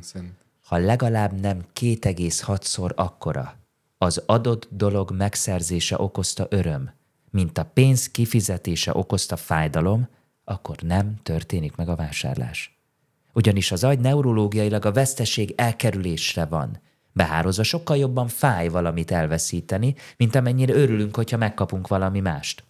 [0.00, 0.34] szerint.
[0.62, 3.64] Ha legalább nem 2,6-szor akkora
[3.98, 6.90] az adott dolog megszerzése okozta öröm,
[7.30, 10.08] mint a pénz kifizetése okozta fájdalom,
[10.44, 12.78] akkor nem történik meg a vásárlás.
[13.32, 16.80] Ugyanis az agy neurológiailag a veszteség elkerülésre van.
[17.12, 22.64] Behározva sokkal jobban fáj valamit elveszíteni, mint amennyire örülünk, hogyha megkapunk valami mást.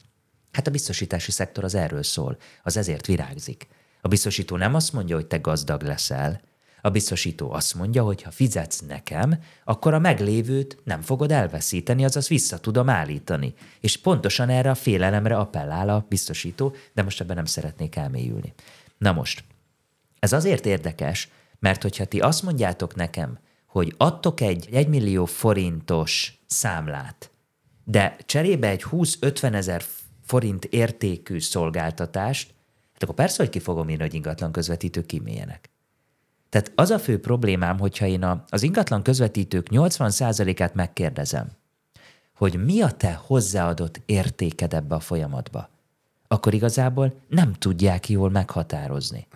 [0.52, 3.68] Hát a biztosítási szektor az erről szól, az ezért virágzik.
[4.00, 6.40] A biztosító nem azt mondja, hogy te gazdag leszel,
[6.86, 12.28] a biztosító azt mondja, hogy ha fizetsz nekem, akkor a meglévőt nem fogod elveszíteni, azaz
[12.28, 13.54] vissza tudom állítani.
[13.80, 18.54] És pontosan erre a félelemre appellál a biztosító, de most ebben nem szeretnék elmélyülni.
[18.98, 19.44] Na most,
[20.18, 26.42] ez azért érdekes, mert hogyha ti azt mondjátok nekem, hogy adtok egy 1 millió forintos
[26.46, 27.30] számlát,
[27.84, 29.82] de cserébe egy 20-50 ezer
[30.24, 32.54] forint értékű szolgáltatást,
[32.92, 35.74] hát akkor persze, hogy ki fogom írni, hogy ingatlan közvetítők kimélyenek.
[36.56, 41.46] Tehát az a fő problémám, hogyha én a, az ingatlan közvetítők 80%-át megkérdezem,
[42.36, 45.68] hogy mi a te hozzáadott értéked ebbe a folyamatba,
[46.28, 49.26] akkor igazából nem tudják jól meghatározni.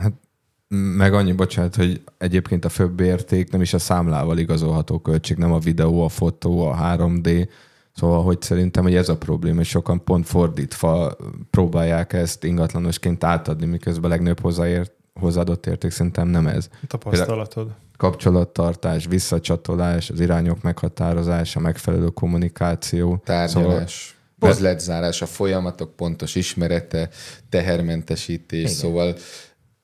[0.69, 5.53] Meg annyi, bocsánat, hogy egyébként a főbb érték nem is a számlával igazolható költség, nem
[5.53, 7.49] a videó, a fotó, a 3D,
[7.93, 11.17] Szóval, hogy szerintem, hogy ez a probléma, és sokan pont fordítva
[11.51, 16.69] próbálják ezt ingatlanosként átadni, miközben a legnagyobb hozzáért, hozzáadott érték szerintem nem ez.
[16.87, 17.71] Tapasztalatod.
[17.97, 23.23] Kapcsolattartás, visszacsatolás, az irányok meghatározása, megfelelő kommunikáció.
[23.25, 27.09] Tárgyalás, szóval, üzletzárás, a folyamatok pontos ismerete,
[27.49, 28.71] tehermentesítés, Igen.
[28.71, 28.81] Igen.
[28.81, 29.17] szóval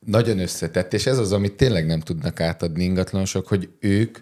[0.07, 4.19] nagyon összetett, és ez az, amit tényleg nem tudnak átadni ingatlanosok, hogy ők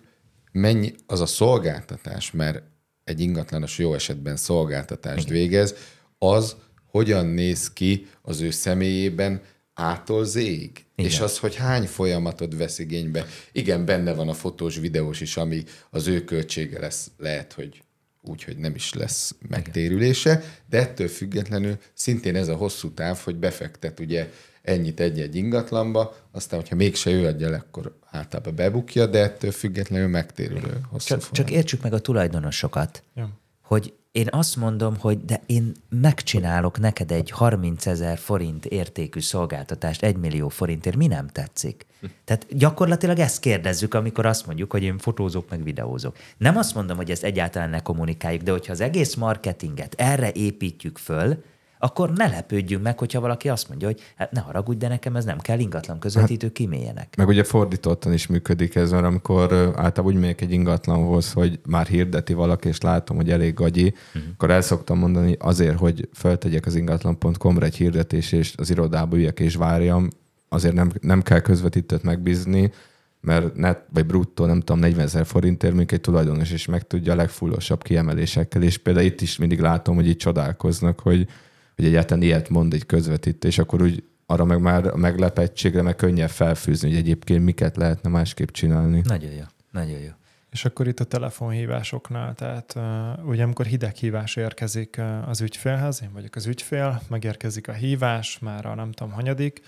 [0.53, 2.62] mennyi az a szolgáltatás, mert
[3.05, 5.74] egy ingatlanos jó esetben szolgáltatást végez,
[6.18, 9.40] az hogyan néz ki az ő személyében
[9.75, 10.71] ától zéig.
[10.95, 11.11] Igen.
[11.11, 13.27] És az, hogy hány folyamatot vesz igénybe.
[13.53, 17.83] Igen, benne van a fotós, videós is, ami az ő költsége lesz, lehet, hogy
[18.23, 23.37] úgy, hogy nem is lesz megtérülése, de ettől függetlenül szintén ez a hosszú táv, hogy
[23.37, 24.31] befektet ugye
[24.63, 30.09] ennyit egy-egy ingatlanba, aztán, hogyha mégse ő adja le, akkor általában bebukja, de ettől függetlenül
[30.09, 33.31] megtérülő hosszú Csak, csak értsük meg a tulajdonosokat, Ja.
[33.63, 40.03] hogy én azt mondom, hogy de én megcsinálok neked egy 30 ezer forint értékű szolgáltatást
[40.03, 41.87] 1 millió forintért, mi nem tetszik?
[42.24, 46.16] Tehát gyakorlatilag ezt kérdezzük, amikor azt mondjuk, hogy én fotózok, meg videózok.
[46.37, 50.98] Nem azt mondom, hogy ezt egyáltalán ne kommunikáljuk, de hogyha az egész marketinget erre építjük
[50.98, 51.42] föl,
[51.85, 55.25] akkor ne lepődjünk meg, hogyha valaki azt mondja, hogy hát ne haragudj, de nekem ez
[55.25, 57.16] nem kell, ingatlan közvetítő kimélyenek.
[57.16, 61.87] Meg ugye fordítottan is működik ez, mert amikor általában úgy megyek egy ingatlanhoz, hogy már
[61.87, 64.23] hirdeti valaki, és látom, hogy elég gagyi, uh-huh.
[64.33, 69.40] akkor el szoktam mondani azért, hogy feltegyek az ingatlan.com-ra egy hirdetés, és az irodába üljek
[69.40, 70.09] és várjam,
[70.49, 72.73] azért nem, nem kell közvetítőt megbízni,
[73.20, 77.12] mert net vagy bruttó, nem tudom, 40 ezer forintért, még egy tulajdonos is meg tudja
[77.12, 81.29] a legfullosabb kiemelésekkel, és például itt is mindig látom, hogy itt csodálkoznak, hogy,
[81.77, 85.97] hogy egyáltalán ilyet mond egy közvetítő, és akkor úgy arra meg már a meglepettségre meg
[85.97, 89.03] könnyebb felfűzni, hogy egyébként miket lehetne másképp csinálni.
[89.05, 90.11] Nagyon jó, nagyon jó.
[90.51, 96.13] És akkor itt a telefonhívásoknál, tehát uh, ugye amikor hideghívás érkezik uh, az ügyfélhez, én
[96.13, 99.61] vagyok az ügyfél, megérkezik a hívás, már a nem tudom hanyadik,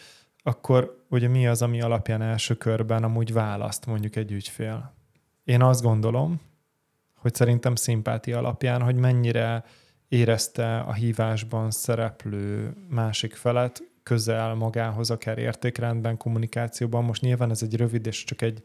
[0.42, 4.94] akkor ugye mi az, ami alapján első körben amúgy választ mondjuk egy ügyfél?
[5.44, 6.40] Én azt gondolom,
[7.14, 9.64] hogy szerintem szimpátia alapján, hogy mennyire
[10.08, 17.04] érezte a hívásban szereplő másik felet közel magához, akár értékrendben, kommunikációban.
[17.04, 18.62] Most nyilván ez egy rövid és csak egy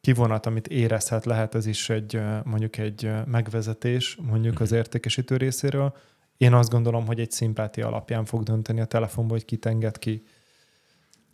[0.00, 4.78] kivonat, amit érezhet, lehet ez is egy mondjuk egy megvezetés mondjuk az mhm.
[4.78, 5.96] értékesítő részéről.
[6.36, 10.22] Én azt gondolom, hogy egy szimpátia alapján fog dönteni a telefonból, hogy kit enged ki.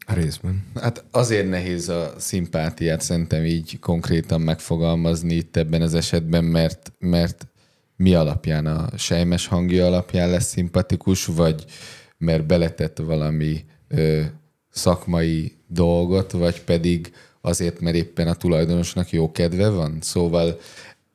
[0.07, 0.67] Részben.
[0.75, 7.47] Hát azért nehéz a szimpátiát szerintem így konkrétan megfogalmazni itt ebben az esetben, mert, mert
[8.01, 11.65] mi alapján, a sejmes hangja alapján lesz szimpatikus, vagy
[12.19, 14.21] mert beletett valami ö,
[14.71, 19.99] szakmai dolgot, vagy pedig azért, mert éppen a tulajdonosnak jó kedve van.
[20.01, 20.59] Szóval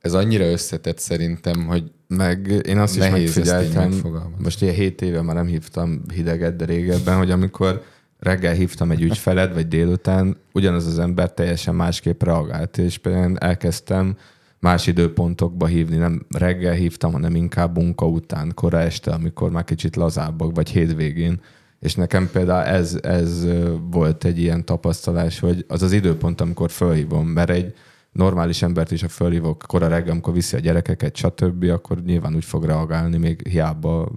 [0.00, 4.02] ez annyira összetett szerintem, hogy meg én azt is megfigyeltem,
[4.38, 7.82] most ilyen hét éve már nem hívtam hideget, de régebben, hogy amikor
[8.18, 14.16] reggel hívtam egy ügyfeled, vagy délután, ugyanaz az ember teljesen másképp reagált, és például elkezdtem
[14.60, 19.96] más időpontokba hívni, nem reggel hívtam, hanem inkább munka után, kora este, amikor már kicsit
[19.96, 21.40] lazábbak, vagy hétvégén.
[21.80, 23.46] És nekem például ez, ez
[23.90, 27.74] volt egy ilyen tapasztalás, hogy az az időpont, amikor fölhívom, mert egy
[28.12, 32.44] normális embert is, ha fölhívok kora reggel, amikor viszi a gyerekeket, stb., akkor nyilván úgy
[32.44, 34.10] fog reagálni, még hiába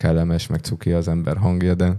[0.00, 1.94] kellemes, meg cuki az ember hangja, de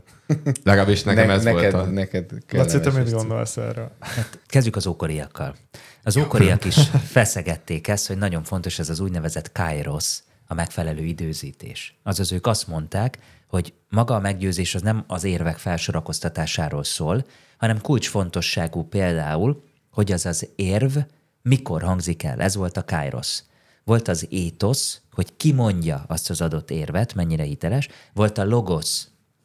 [0.63, 1.89] legalábbis nekem ne, ez neked, volt a...
[1.89, 3.91] Neked Laci, te mit gondolsz erről?
[3.99, 5.55] Hát kezdjük az ókoriakkal.
[6.03, 6.75] Az ókoriak is
[7.17, 11.99] feszegették ezt, hogy nagyon fontos ez az úgynevezett kairos, a megfelelő időzítés.
[12.03, 17.25] Azaz ők azt mondták, hogy maga a meggyőzés az nem az érvek felsorakoztatásáról szól,
[17.57, 20.97] hanem kulcsfontosságú például, hogy az az érv
[21.41, 22.41] mikor hangzik el.
[22.41, 23.39] Ez volt a kairos.
[23.83, 29.03] Volt az étosz, hogy ki mondja azt az adott érvet, mennyire hiteles, volt a logos,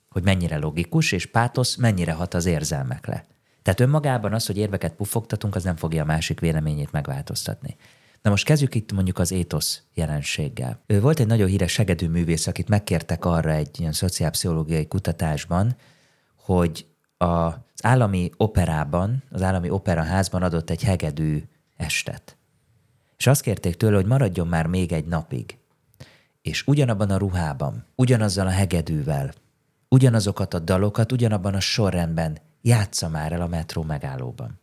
[0.08, 3.26] hogy mennyire logikus, és pátosz mennyire hat az érzelmekre.
[3.62, 7.76] Tehát önmagában az, hogy érveket puffogtatunk, az nem fogja a másik véleményét megváltoztatni.
[8.22, 10.82] Na most kezdjük itt mondjuk az étosz jelenséggel.
[10.86, 15.76] Ő volt egy nagyon híres segedű művész, akit megkértek arra egy ilyen szociálpszichológiai kutatásban,
[16.36, 21.42] hogy az állami operában, az állami operaházban adott egy hegedű
[21.76, 22.35] estet.
[23.16, 25.58] És azt kérték tőle, hogy maradjon már még egy napig.
[26.42, 29.32] És ugyanabban a ruhában, ugyanazzal a hegedűvel,
[29.88, 34.60] ugyanazokat a dalokat, ugyanabban a sorrendben játsza már el a metró megállóban.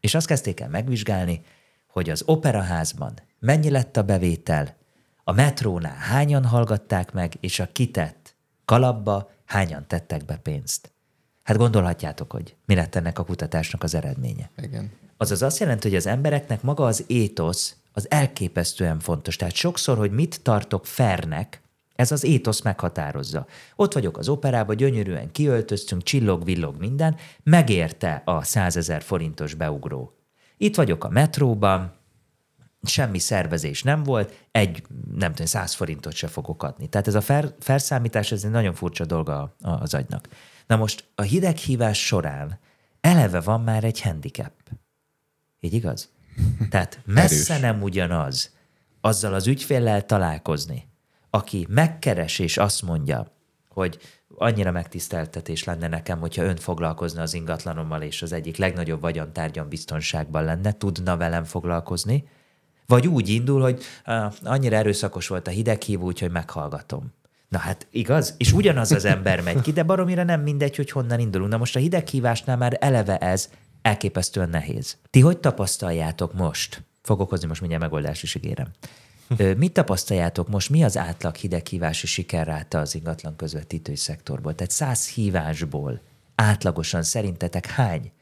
[0.00, 1.42] És azt kezdték el megvizsgálni,
[1.86, 4.76] hogy az operaházban mennyi lett a bevétel,
[5.24, 10.92] a metrónál hányan hallgatták meg, és a kitett kalapba hányan tettek be pénzt.
[11.46, 14.50] Hát gondolhatjátok, hogy mi lett ennek a kutatásnak az eredménye.
[14.62, 14.90] Igen.
[15.16, 19.36] Azaz azt jelenti, hogy az embereknek maga az étosz az elképesztően fontos.
[19.36, 21.60] Tehát sokszor, hogy mit tartok fernek,
[21.94, 23.46] ez az étosz meghatározza.
[23.76, 30.12] Ott vagyok az operában, gyönyörűen kiöltöztünk, csillog-villog minden, megérte a százezer forintos beugró.
[30.56, 31.92] Itt vagyok a metróban,
[32.82, 34.82] semmi szervezés nem volt, egy,
[35.14, 36.88] nem tudom, száz forintot se fogok adni.
[36.88, 40.28] Tehát ez a fer, felszámítás, ez egy nagyon furcsa dolga az agynak.
[40.66, 42.58] Na most a hideghívás során
[43.00, 44.52] eleve van már egy handicap.
[45.60, 46.10] Így igaz?
[46.70, 48.54] Tehát messze nem ugyanaz
[49.00, 50.88] azzal az ügyféllel találkozni,
[51.30, 53.32] aki megkeres és azt mondja,
[53.68, 53.98] hogy
[54.34, 60.44] annyira megtiszteltetés lenne nekem, hogyha ön foglalkozna az ingatlanommal, és az egyik legnagyobb vagyontárgyam biztonságban
[60.44, 62.28] lenne, tudna velem foglalkozni,
[62.86, 67.12] vagy úgy indul, hogy uh, annyira erőszakos volt a hideghívó, úgyhogy meghallgatom.
[67.48, 68.34] Na hát igaz?
[68.38, 71.50] És ugyanaz az ember megy ki, de baromira nem mindegy, hogy honnan indulunk.
[71.50, 73.50] Na most a hideghívásnál már eleve ez
[73.82, 74.96] elképesztően nehéz.
[75.10, 76.82] Ti hogy tapasztaljátok most?
[77.02, 78.68] Fogok hozni most mindjárt megoldást is ígérem.
[79.56, 84.54] Mit tapasztaljátok most, mi az átlag hideghívási sikerráta az ingatlan közvetítői szektorból?
[84.54, 86.00] Tehát száz hívásból
[86.34, 88.12] átlagosan szerintetek hány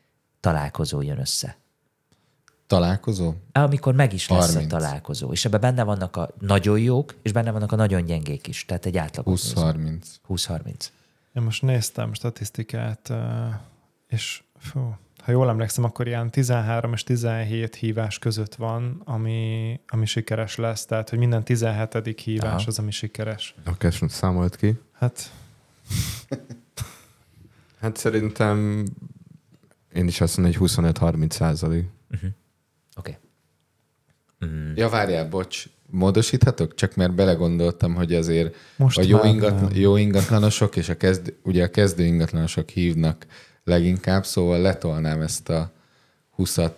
[0.40, 1.56] találkozó jön össze?
[2.66, 3.34] Találkozó?
[3.52, 4.72] Amikor meg is lesz 30.
[4.72, 5.32] a találkozó.
[5.32, 8.64] És ebben benne vannak a nagyon jók, és benne vannak a nagyon gyengék is.
[8.64, 9.26] Tehát egy átlag.
[9.28, 10.04] 20-30.
[10.28, 10.88] 20-30.
[11.32, 13.12] Én most néztem statisztikát,
[14.08, 20.06] és fú, ha jól emlékszem, akkor ilyen 13 és 17 hívás között van, ami, ami
[20.06, 20.84] sikeres lesz.
[20.84, 22.20] Tehát, hogy minden 17.
[22.20, 22.64] hívás Aha.
[22.66, 23.54] az, ami sikeres.
[23.66, 24.80] Oké, okay, számolt ki.
[24.92, 25.30] Hát...
[27.80, 28.84] hát szerintem
[29.92, 31.88] én is azt mondom, hogy 25-30 százalék.
[32.10, 32.30] Uh-huh.
[32.96, 33.18] Oké.
[34.38, 34.50] Okay.
[34.50, 34.72] Mm.
[34.76, 36.74] Ja, várjál, bocs, módosíthatok?
[36.74, 41.64] Csak mert belegondoltam, hogy azért Most a jó, ingatlan, jó ingatlanosok és a kezd, ugye
[41.64, 43.26] a kezdő ingatlanosok hívnak
[43.64, 45.72] leginkább, szóval letolnám ezt a
[46.38, 46.74] 20-at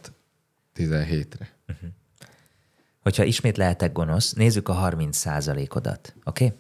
[0.76, 1.54] 17-re.
[1.68, 1.88] Uh-huh.
[3.02, 5.26] Hogyha ismét lehetek gonosz, nézzük a 30
[5.68, 6.44] odat oké?
[6.44, 6.58] Okay?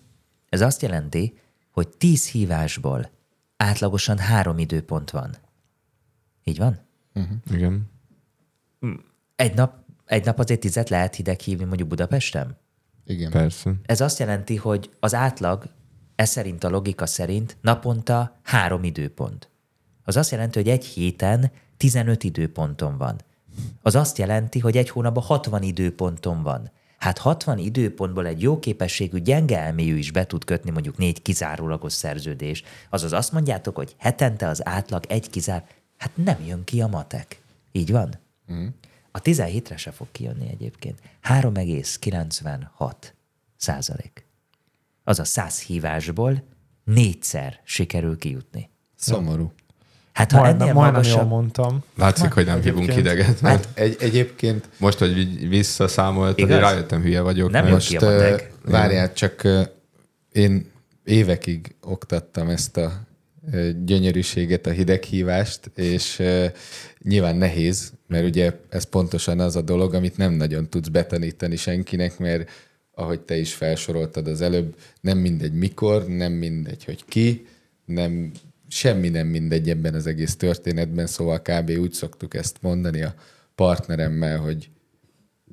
[0.48, 1.38] Ez azt jelenti,
[1.70, 3.10] hogy 10 hívásból
[3.56, 5.36] átlagosan három időpont van.
[6.44, 6.78] Így van?
[7.50, 7.90] Igen.
[9.36, 9.74] Egy nap,
[10.04, 12.56] egy nap azért tizet lehet hideg hívni mondjuk Budapesten?
[13.04, 13.30] Igen.
[13.30, 13.74] Persze.
[13.86, 15.64] Ez azt jelenti, hogy az átlag,
[16.14, 19.50] ez szerint a logika szerint naponta három időpont.
[20.04, 23.20] Az azt jelenti, hogy egy héten 15 időponton van.
[23.82, 26.70] Az azt jelenti, hogy egy hónapban 60 időponton van.
[26.98, 31.92] Hát 60 időpontból egy jó képességű, gyenge elmélyű is be tud kötni mondjuk négy kizárólagos
[31.92, 32.62] szerződés.
[32.90, 35.64] Azaz azt mondjátok, hogy hetente az átlag egy kizár...
[35.96, 37.42] Hát nem jön ki a matek.
[37.72, 38.14] Így van?
[38.52, 38.66] Mm.
[39.16, 41.00] A 17-re se fog kijönni egyébként.
[41.28, 42.92] 3,96
[43.56, 44.26] százalék.
[45.04, 46.42] Az a 100 hívásból
[46.84, 48.70] négyszer sikerül kijutni.
[48.96, 49.52] Szomorú.
[50.12, 51.30] Hát ha Majdnem, ennél majdnem jól magasabb...
[51.30, 51.82] Látszik, mondtam.
[51.98, 53.06] Hát, hogy nem hívunk egyébként.
[53.06, 53.40] hideget.
[53.40, 56.58] Mert Hát egy, egyébként most, hogy így visszaszámoltad, Igaz?
[56.58, 57.50] rájöttem, hülye vagyok.
[57.50, 58.52] Nem most ki a matek.
[58.64, 59.48] várjál, csak
[60.32, 60.70] én
[61.04, 62.92] évekig oktattam ezt a
[63.84, 66.22] gyönyörűséget, a hideghívást, és
[67.02, 72.18] nyilván nehéz, mert ugye ez pontosan az a dolog, amit nem nagyon tudsz betanítani senkinek,
[72.18, 72.50] mert
[72.94, 77.46] ahogy te is felsoroltad az előbb, nem mindegy mikor, nem mindegy, hogy ki,
[77.84, 78.32] nem,
[78.68, 81.70] semmi nem mindegy ebben az egész történetben, szóval kb.
[81.70, 83.14] úgy szoktuk ezt mondani a
[83.54, 84.68] partneremmel, hogy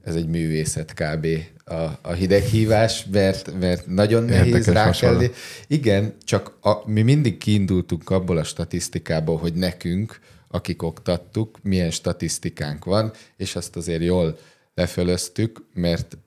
[0.04, 1.28] ez egy művészet kb.
[1.66, 5.20] a, a hideghívás, mert, mert nagyon nehéz Érdekes rá hasonlat.
[5.20, 5.32] kell.
[5.68, 12.86] Igen, csak a, mi mindig kiindultunk abból a statisztikából, hogy nekünk, akik oktattuk, milyen statisztikánk
[12.86, 14.38] van, és azt azért jól
[14.74, 16.18] lefölöztük, mert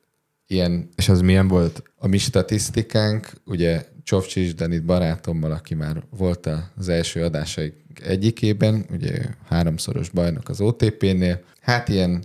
[0.47, 1.83] ilyen És az milyen volt?
[1.99, 7.75] a mi statisztikánk, ugye Csovcsis Danit barátommal, aki már volt az első adásaik
[8.05, 9.19] egyikében, ugye
[9.49, 12.23] háromszoros bajnok az OTP-nél, hát ilyen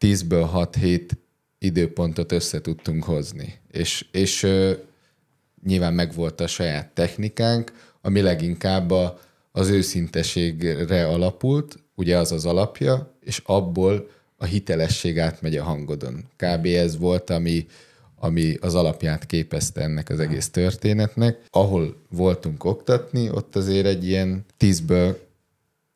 [0.00, 1.08] 10-ből 6-7
[1.58, 3.54] időpontot össze tudtunk hozni.
[3.70, 4.72] És, és ö,
[5.64, 9.18] nyilván megvolt a saját technikánk, ami leginkább a,
[9.52, 16.24] az őszinteségre alapult, ugye az az alapja, és abból a hitelesség átmegy a hangodon.
[16.36, 16.66] Kb.
[16.66, 17.66] ez volt, ami,
[18.16, 21.44] ami az alapját képezte ennek az egész történetnek.
[21.50, 25.27] Ahol voltunk oktatni, ott azért egy ilyen tízből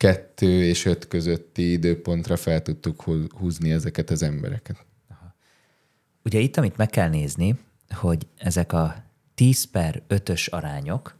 [0.03, 4.85] kettő és öt közötti időpontra fel tudtuk hú- húzni ezeket az embereket.
[6.23, 9.03] Ugye itt, amit meg kell nézni, hogy ezek a
[9.35, 11.17] 10 per 5-ös arányok,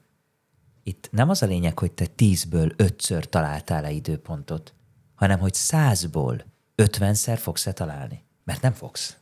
[0.84, 4.73] itt nem az a lényeg, hogy te 10-ből 5-ször találtál-e időpontot,
[5.15, 6.43] hanem hogy 100-ból
[6.77, 8.23] 50-szer fogsz-e találni.
[8.43, 9.17] Mert nem fogsz.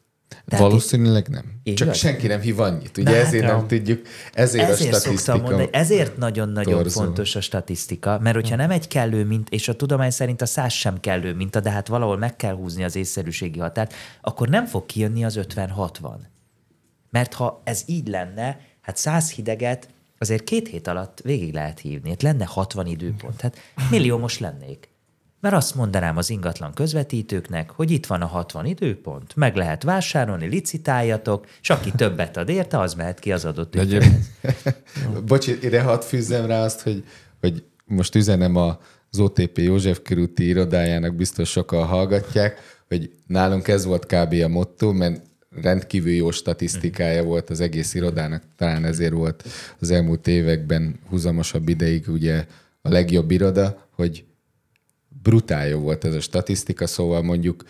[0.45, 1.43] Tehát Valószínűleg nem.
[1.63, 1.95] Így Csak van.
[1.95, 2.97] senki nem hív annyit.
[2.97, 3.55] Ugye Na, hát ezért ja.
[3.55, 4.01] nem tudjuk,
[4.33, 9.25] ezért, ezért a statisztika mondani, ezért nagyon-nagyon fontos a statisztika, mert hogyha nem egy kellő
[9.25, 12.55] mint, és a tudomány szerint a száz sem kellő minta, de hát valahol meg kell
[12.55, 15.89] húzni az észszerűségi határt, akkor nem fog kijönni az 50-60.
[17.09, 22.09] Mert ha ez így lenne, hát száz hideget azért két hét alatt végig lehet hívni.
[22.09, 23.41] Hát lenne 60 időpont.
[23.41, 23.57] Hát
[23.89, 24.90] milliómos lennék.
[25.41, 30.47] Mert azt mondanám az ingatlan közvetítőknek, hogy itt van a 60 időpont, meg lehet vásárolni,
[30.47, 34.31] licitáljatok, és aki többet ad érte, az mehet ki az adott ügyfélhez.
[35.27, 37.03] Bocsi, ide hadd fűzzem rá azt, hogy,
[37.39, 44.05] hogy most üzenem az OTP József körúti irodájának, biztos sokan hallgatják, hogy nálunk ez volt
[44.05, 44.33] kb.
[44.43, 45.21] a motto, mert
[45.61, 49.43] rendkívül jó statisztikája volt az egész irodának, talán ezért volt
[49.79, 52.45] az elmúlt években húzamosabb ideig ugye
[52.81, 54.23] a legjobb iroda, hogy
[55.23, 57.63] brutál jó volt ez a statisztika, szóval mondjuk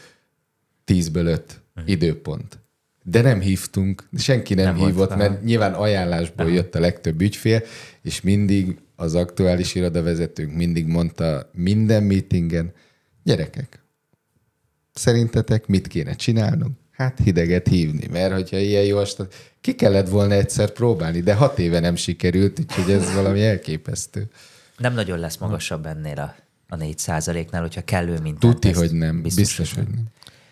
[0.85, 2.59] 10-ből 5 időpont.
[3.03, 7.21] De nem hívtunk, senki nem, Nem nem volt, hívott, mert nyilván ajánlásból jött a legtöbb
[7.21, 7.63] ügyfél,
[8.01, 12.71] és mindig az aktuális irodavezetőnk mindig mondta minden meetingen,
[13.23, 13.79] gyerekek,
[14.93, 16.79] szerintetek mit kéne csinálnunk?
[16.91, 21.33] Hát hideget hívni, mert hogyha ilyen jó a stat- ki kellett volna egyszer próbálni, de
[21.33, 24.27] hat éve nem sikerült, úgyhogy ez valami elképesztő.
[24.77, 26.35] Nem nagyon lesz magasabb ennél a,
[26.71, 28.77] a 4 százaléknál, hogyha kellő mintát tesz.
[28.77, 29.21] hogy nem.
[29.21, 30.03] Biztos, biztos hogy nem.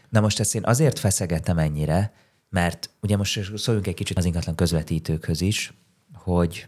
[0.10, 2.14] Na most ezt én azért feszegettem ennyire,
[2.50, 5.74] mert ugye most szóljunk egy kicsit az ingatlan közvetítőkhöz is,
[6.14, 6.68] hogy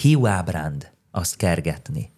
[0.00, 2.10] hiú ábránd azt kergetni,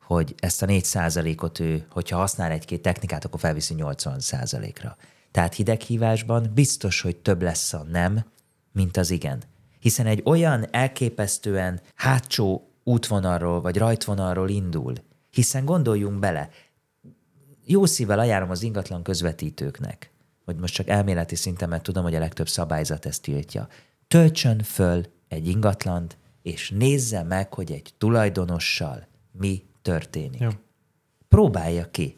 [0.00, 4.20] hogy ezt a 4 ot ő, hogyha használ egy-két technikát, akkor felviszi 80
[4.82, 4.96] ra
[5.30, 8.24] Tehát hideghívásban biztos, hogy több lesz a nem,
[8.72, 9.42] mint az igen.
[9.78, 14.94] Hiszen egy olyan elképesztően hátsó útvonalról vagy rajtvonalról indul,
[15.34, 16.48] hiszen gondoljunk bele,
[17.64, 20.10] jó szívvel ajánlom az ingatlan közvetítőknek,
[20.44, 23.68] hogy most csak elméleti szinten, mert tudom, hogy a legtöbb szabályzat ezt tiltja.
[24.08, 30.40] Töltsön föl egy ingatlant, és nézze meg, hogy egy tulajdonossal mi történik.
[30.40, 30.48] Jó.
[31.28, 32.16] Próbálja ki.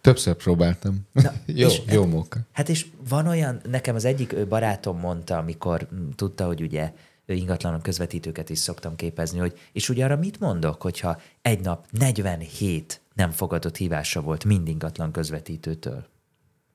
[0.00, 1.06] Többször próbáltam.
[1.12, 2.40] Na, jó, és- jó móka.
[2.52, 6.92] Hát és van olyan, nekem az egyik barátom mondta, amikor tudta, hogy ugye
[7.34, 13.00] ingatlan közvetítőket is szoktam képezni, hogy és ugye arra mit mondok, hogyha egy nap 47
[13.14, 16.06] nem fogadott hívása volt mind ingatlan közvetítőtől?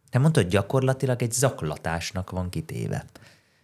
[0.10, 3.06] Te mondtad, gyakorlatilag egy zaklatásnak van kitéve.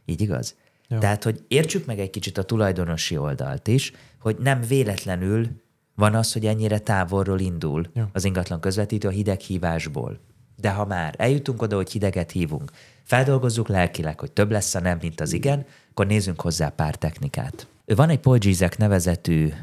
[0.06, 0.56] Így igaz?
[0.88, 0.98] Jó.
[0.98, 5.48] Tehát, hogy értsük meg egy kicsit a tulajdonosi oldalt is, hogy nem véletlenül
[5.96, 8.04] van az, hogy ennyire távolról indul Jó.
[8.14, 10.20] az ingatlan közvetítő a hideg hívásból.
[10.56, 12.72] De ha már eljutunk oda, hogy hideget hívunk,
[13.04, 17.68] feldolgozzuk lelkileg, hogy több lesz a nem, mint az igen, akkor nézzünk hozzá pár technikát.
[17.86, 19.54] Van egy Paul Gizek nevezetű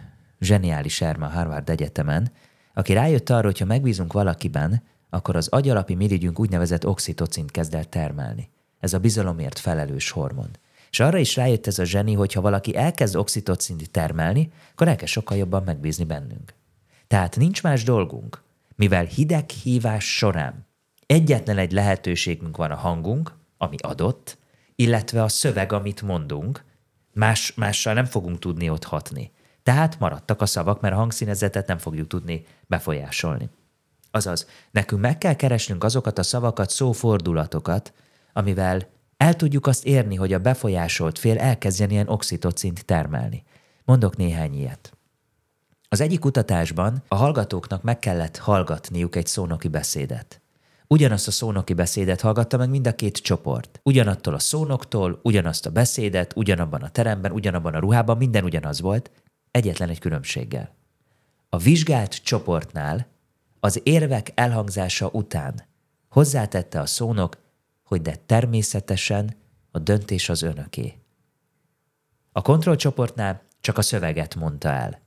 [0.41, 2.31] zseniális erma a Harvard Egyetemen,
[2.75, 7.85] aki rájött arra, hogy ha megbízunk valakiben, akkor az agyalapi mirigyünk úgynevezett oxitocint kezd el
[7.85, 8.51] termelni.
[8.81, 10.51] Ez a bizalomért felelős hormon.
[10.91, 15.13] És arra is rájött ez a zseni, hogy ha valaki elkezd oxitocint termelni, akkor elkezd
[15.13, 16.55] sokkal jobban megbízni bennünk.
[17.07, 18.43] Tehát nincs más dolgunk,
[18.77, 20.69] mivel hideg hívás során
[21.11, 24.39] egyetlen egy lehetőségünk van a hangunk, ami adott,
[24.81, 26.65] illetve a szöveg, amit mondunk,
[27.13, 29.33] más, mással nem fogunk tudni ott hatni.
[29.63, 33.49] Tehát maradtak a szavak, mert a hangszínezetet nem fogjuk tudni befolyásolni.
[34.11, 37.93] Azaz, nekünk meg kell keresnünk azokat a szavakat, szófordulatokat,
[38.33, 43.45] amivel el tudjuk azt érni, hogy a befolyásolt fél elkezdjen ilyen oxitocint termelni.
[43.85, 44.93] Mondok néhány ilyet.
[45.89, 50.41] Az egyik kutatásban a hallgatóknak meg kellett hallgatniuk egy szónoki beszédet.
[50.95, 53.81] Ugyanazt a szónoki beszédet hallgatta meg mind a két csoport.
[53.83, 59.11] Ugyanattól a szónoktól, ugyanazt a beszédet, ugyanabban a teremben, ugyanabban a ruhában, minden ugyanaz volt,
[59.51, 60.75] egyetlen egy különbséggel.
[61.49, 63.07] A vizsgált csoportnál
[63.61, 65.63] az érvek elhangzása után
[66.09, 67.37] hozzátette a szónok,
[67.85, 69.37] hogy de természetesen
[69.71, 70.95] a döntés az önöké.
[72.33, 75.01] A kontrollcsoportnál csak a szöveget mondta el.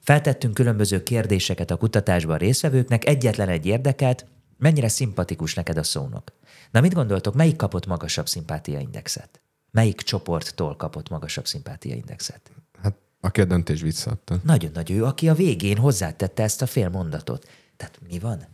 [0.00, 4.26] Feltettünk különböző kérdéseket a kutatásban részvevőknek, egyetlen egy érdekelt,
[4.60, 6.32] mennyire szimpatikus neked a szónok.
[6.70, 9.40] Na mit gondoltok, melyik kapott magasabb szimpátiaindexet?
[9.70, 12.50] Melyik csoporttól kapott magasabb szimpátiaindexet?
[12.82, 14.40] Hát aki a döntés visszaadta.
[14.44, 17.48] Nagyon nagy ő, aki a végén hozzátette ezt a fél mondatot.
[17.76, 18.46] Tehát mi van?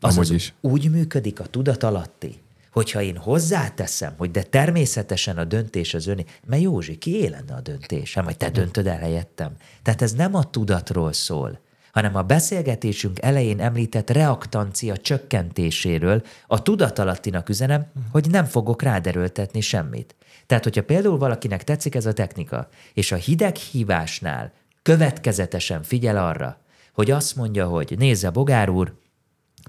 [0.00, 0.54] Az, az is.
[0.60, 6.62] úgy működik a tudatalatti, hogyha én hozzáteszem, hogy de természetesen a döntés az öné, mert
[6.62, 8.14] Józsi, ki lenne a döntés?
[8.14, 9.56] Hát majd te döntöd el helyettem.
[9.82, 11.60] Tehát ez nem a tudatról szól,
[11.98, 20.16] hanem a beszélgetésünk elején említett reaktancia csökkentéséről a tudatalattinak üzenem, hogy nem fogok ráderőltetni semmit.
[20.46, 26.60] Tehát, hogyha például valakinek tetszik ez a technika, és a hideg hívásnál következetesen figyel arra,
[26.92, 28.94] hogy azt mondja, hogy nézze, Bogár úr,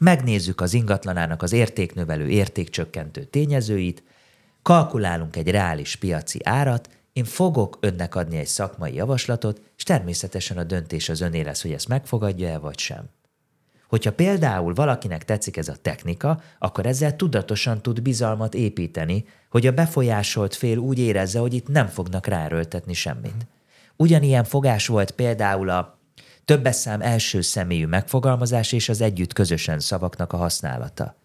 [0.01, 4.03] megnézzük az ingatlanának az értéknövelő, értékcsökkentő tényezőit,
[4.61, 6.89] kalkulálunk egy reális piaci árat,
[7.20, 11.72] én fogok önnek adni egy szakmai javaslatot, és természetesen a döntés az öné lesz, hogy
[11.72, 13.09] ezt megfogadja-e vagy sem.
[13.88, 19.72] Hogyha például valakinek tetszik ez a technika, akkor ezzel tudatosan tud bizalmat építeni, hogy a
[19.72, 23.47] befolyásolt fél úgy érezze, hogy itt nem fognak ráröltetni semmit.
[23.95, 25.99] Ugyanilyen fogás volt például a
[26.45, 31.15] többes szám első személyű megfogalmazás és az együtt közösen szavaknak a használata.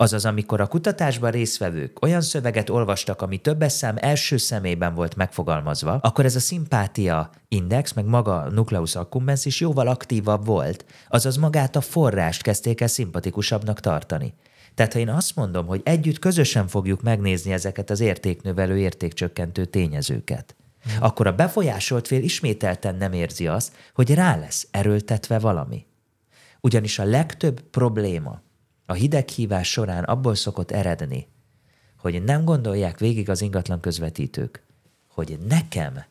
[0.00, 5.98] Azaz, amikor a kutatásban résztvevők olyan szöveget olvastak, ami többes szám első személyben volt megfogalmazva,
[6.02, 11.36] akkor ez a szimpátia index, meg maga a nucleus accumbens is jóval aktívabb volt, azaz
[11.36, 14.34] magát a forrást kezdték el szimpatikusabbnak tartani.
[14.74, 20.56] Tehát ha én azt mondom, hogy együtt közösen fogjuk megnézni ezeket az értéknövelő, értékcsökkentő tényezőket,
[21.00, 25.86] akkor a befolyásolt fél ismételten nem érzi azt, hogy rá lesz erőltetve valami.
[26.60, 28.46] Ugyanis a legtöbb probléma
[28.90, 31.26] a hideghívás során abból szokott eredni,
[31.98, 34.62] hogy nem gondolják végig az ingatlan közvetítők,
[35.08, 36.04] hogy nekem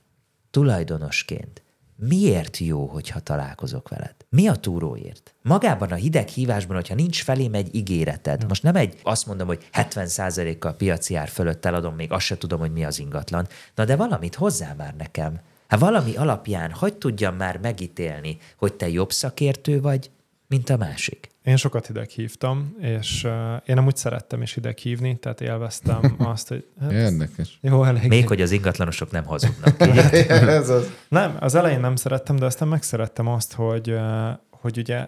[0.51, 1.61] tulajdonosként
[1.95, 4.15] miért jó, hogyha találkozok veled?
[4.29, 5.35] Mi a túróért?
[5.41, 9.67] Magában a hideg hívásban, hogyha nincs felém egy ígéreted, most nem egy, azt mondom, hogy
[9.73, 13.95] 70%-kal piaci ár fölött eladom, még azt se tudom, hogy mi az ingatlan, na de
[13.95, 15.39] valamit hozzá már nekem.
[15.67, 20.09] Hát valami alapján hogy tudjam már megítélni, hogy te jobb szakértő vagy,
[20.47, 21.29] mint a másik.
[21.43, 23.31] Én sokat hideg hívtam, és uh,
[23.65, 26.67] én úgy szerettem is hideg hívni, tehát élveztem azt, hogy...
[26.79, 27.57] Hát, Érdekes.
[27.61, 28.07] Jó, elég.
[28.07, 29.81] Még hogy az ingatlanosok nem hazudnak.
[30.59, 30.91] Ez az.
[31.09, 35.07] Nem, az elején nem szerettem, de aztán megszerettem azt, hogy, uh, hogy ugye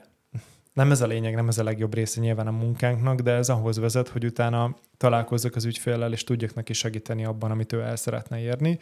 [0.73, 3.79] nem ez a lényeg, nem ez a legjobb része nyilván a munkánknak, de ez ahhoz
[3.79, 8.39] vezet, hogy utána találkozzak az ügyféllel, és tudjak neki segíteni abban, amit ő el szeretne
[8.39, 8.79] érni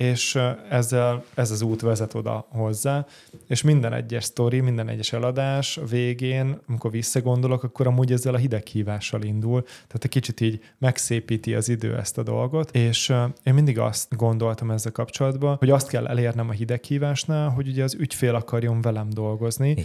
[0.00, 0.38] és
[0.68, 3.06] ezzel ez az út vezet oda hozzá,
[3.46, 9.22] és minden egyes sztori, minden egyes eladás végén, amikor visszagondolok, akkor amúgy ezzel a hideghívással
[9.22, 14.16] indul, tehát egy kicsit így megszépíti az idő ezt a dolgot, és én mindig azt
[14.16, 19.08] gondoltam ezzel kapcsolatban, hogy azt kell elérnem a hideghívásnál, hogy ugye az ügyfél akarjon velem
[19.10, 19.84] dolgozni,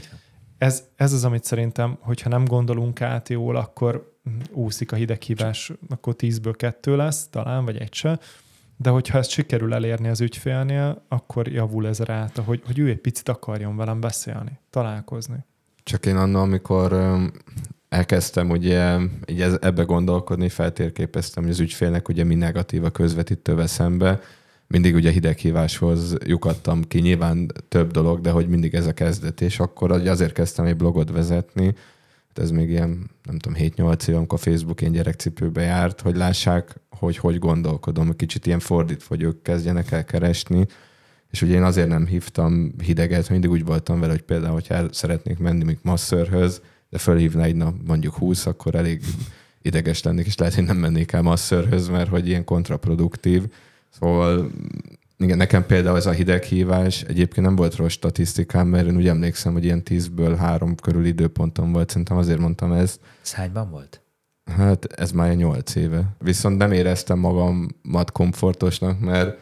[0.58, 4.14] ez, ez az, amit szerintem, hogyha nem gondolunk át jól, akkor
[4.52, 8.20] úszik a hideghívás, akkor tízből kettő lesz talán, vagy egy se,
[8.78, 12.98] de hogyha ezt sikerül elérni az ügyfélnél, akkor javul ez ráta, hogy, hogy ő egy
[13.00, 15.46] picit akarjon velem beszélni, találkozni.
[15.84, 16.96] Csak én annól, amikor
[17.90, 23.68] elkezdtem ugye így ez- ebbe gondolkodni, feltérképeztem, hogy az ügyfélnek ugye mi negatív a közvetítővel
[23.68, 24.20] szembe,
[24.68, 29.60] mindig ugye hideghíváshoz lyukadtam ki, nyilván több dolog, de hogy mindig ez a kezdet, és
[29.60, 31.76] akkor azért kezdtem egy blogot vezetni,
[32.40, 37.18] ez még ilyen, nem tudom, 7-8 év, amikor Facebook én gyerekcipőbe járt, hogy lássák, hogy
[37.18, 40.66] hogy gondolkodom, kicsit ilyen fordítva, hogy ők kezdjenek el keresni,
[41.32, 44.90] és ugye én azért nem hívtam hideget, mindig úgy voltam vele, hogy például, hogyha el
[44.92, 49.02] szeretnék menni még masszörhöz, de fölhívna egy nap mondjuk 20, akkor elég
[49.62, 53.44] ideges lennék, és lehet, hogy nem mennék el masszörhöz, mert hogy ilyen kontraproduktív.
[53.90, 54.52] Szóval
[55.18, 59.54] igen, nekem például ez a hideghívás egyébként nem volt rossz statisztikám, mert én úgy emlékszem,
[59.54, 62.72] hogy ilyen 10-ből 3 körül időpontom volt, szerintem azért mondtam.
[62.72, 63.00] Ez
[63.34, 64.02] hányban volt?
[64.52, 66.16] Hát ez már 8 éve.
[66.20, 69.38] Viszont nem éreztem magamat komfortosnak, mert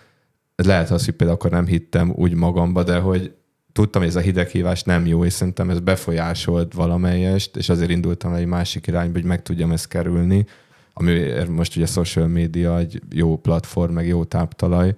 [0.55, 3.33] lehet az, hogy például akkor nem hittem úgy magamba, de hogy
[3.71, 8.31] tudtam, hogy ez a hideghívás nem jó, és szerintem ez befolyásolt valamelyest, és azért indultam
[8.31, 10.45] el egy másik irányba, hogy meg tudjam ezt kerülni,
[10.93, 14.95] ami most ugye social media egy jó platform, meg jó táptalaj,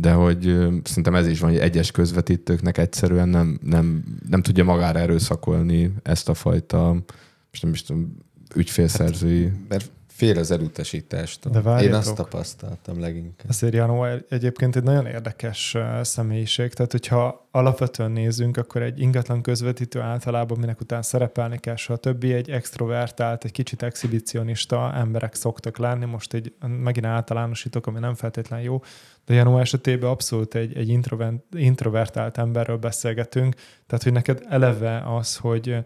[0.00, 0.42] de hogy
[0.84, 6.28] szerintem ez is van, hogy egyes közvetítőknek egyszerűen nem, nem, nem tudja magára erőszakolni ezt
[6.28, 6.92] a fajta,
[7.50, 8.16] most nem is tudom,
[8.54, 9.52] ügyfélszerzői.
[9.68, 11.52] Mert fél az elutasítástól.
[11.52, 13.48] De Én azt tapasztaltam leginkább.
[13.48, 20.00] Ezért Janó egyébként egy nagyon érdekes személyiség, tehát hogyha alapvetően nézünk, akkor egy ingatlan közvetítő
[20.00, 26.04] általában, minek után szerepelni kell, a többi egy extrovertált, egy kicsit exhibicionista emberek szoktak lenni,
[26.04, 26.52] most egy,
[26.82, 28.82] megint általánosítok, ami nem feltétlen jó,
[29.26, 33.54] de Janó esetében abszolút egy, egy introven- introvertált emberről beszélgetünk,
[33.86, 35.84] tehát hogy neked eleve az, hogy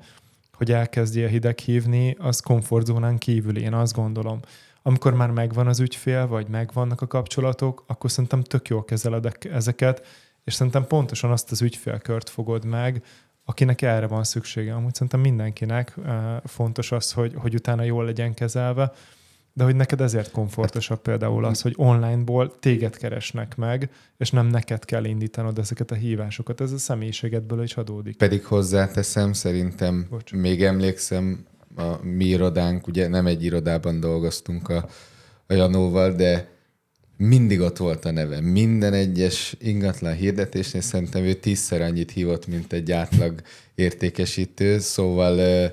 [0.62, 4.40] hogy elkezdje hideg hívni, az komfortzónán kívül, én azt gondolom.
[4.82, 9.44] Amikor már megvan az ügyfél, vagy megvannak a kapcsolatok, akkor szerintem tök jól kezeled ek-
[9.44, 10.06] ezeket,
[10.44, 13.02] és szerintem pontosan azt az ügyfélkört fogod meg,
[13.44, 14.74] akinek erre van szüksége.
[14.74, 16.06] Amúgy szerintem mindenkinek uh,
[16.44, 18.92] fontos az, hogy, hogy utána jól legyen kezelve,
[19.52, 24.84] de hogy neked ezért komfortosabb például az, hogy onlineból téged keresnek meg, és nem neked
[24.84, 26.60] kell indítanod ezeket a hívásokat.
[26.60, 28.16] Ez a személyiségedből is adódik.
[28.16, 30.32] Pedig hozzáteszem, szerintem Bocs.
[30.32, 31.44] Még emlékszem,
[31.76, 34.88] a mi irodánk, ugye nem egy irodában dolgoztunk a,
[35.46, 36.48] a Janóval, de
[37.16, 38.40] mindig ott volt a neve.
[38.40, 43.40] Minden egyes ingatlan hirdetésnél szerintem ő tízszer annyit hívott, mint egy átlag
[43.74, 45.70] értékesítő, szóval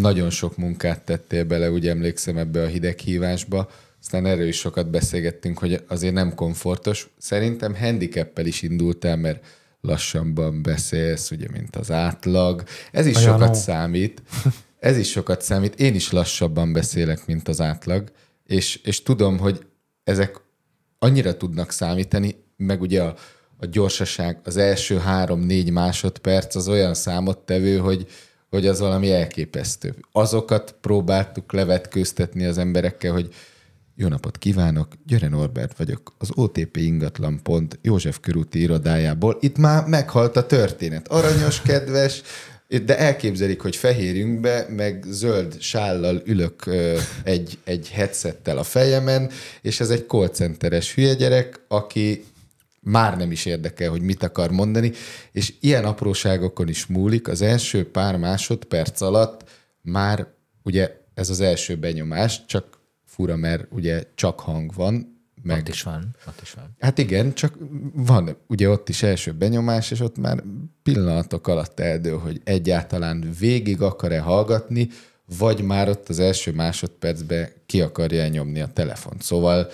[0.00, 3.70] nagyon sok munkát tettél bele, úgy emlékszem ebbe a hideghívásba,
[4.00, 7.10] aztán erről is sokat beszélgettünk, hogy azért nem komfortos.
[7.18, 9.44] Szerintem handicappel is indultál, mert
[9.80, 12.62] lassanban beszélsz, ugye, mint az átlag.
[12.92, 13.52] Ez is A sokat Janó.
[13.52, 14.22] számít.
[14.78, 15.80] Ez is sokat számít.
[15.80, 18.10] Én is lassabban beszélek, mint az átlag,
[18.44, 19.66] és, és tudom, hogy
[20.04, 20.40] ezek
[20.98, 23.14] annyira tudnak számítani, meg ugye a,
[23.56, 28.06] a gyorsaság, az első három-négy másodperc az olyan számottevő, hogy,
[28.50, 29.94] hogy az valami elképesztő.
[30.12, 33.34] Azokat próbáltuk levetkőztetni az emberekkel, hogy
[33.98, 39.36] jó napot kívánok, Györe Norbert vagyok, az OTP ingatlan pont József körúti irodájából.
[39.40, 41.08] Itt már meghalt a történet.
[41.08, 42.22] Aranyos, kedves,
[42.84, 46.70] de elképzelik, hogy fehérjünkbe, meg zöld sállal ülök
[47.24, 49.30] egy, egy headsettel a fejemen,
[49.62, 52.24] és ez egy call centeres hülye gyerek, aki
[52.88, 54.92] már nem is érdekel, hogy mit akar mondani,
[55.32, 57.28] és ilyen apróságokon is múlik.
[57.28, 59.50] Az első pár másodperc alatt
[59.82, 60.26] már
[60.62, 65.82] ugye ez az első benyomás, csak fura, mert ugye csak hang van, meg Ott is
[65.82, 66.76] van, ott is van.
[66.78, 67.54] Hát igen, csak
[67.92, 70.42] van ugye ott is első benyomás, és ott már
[70.82, 74.88] pillanatok alatt eldől, hogy egyáltalán végig akar-e hallgatni,
[75.38, 79.22] vagy már ott az első másodpercben ki akarja nyomni a telefont.
[79.22, 79.68] Szóval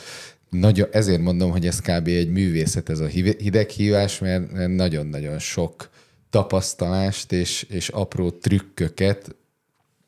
[0.52, 2.06] nagyon, ezért mondom, hogy ez kb.
[2.06, 5.90] egy művészet ez a hideghívás, mert nagyon-nagyon sok
[6.30, 9.36] tapasztalást és, és apró trükköket,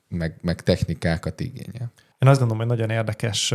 [0.09, 1.93] meg, meg technikákat igényel.
[2.19, 3.55] Én azt gondolom, hogy nagyon érdekes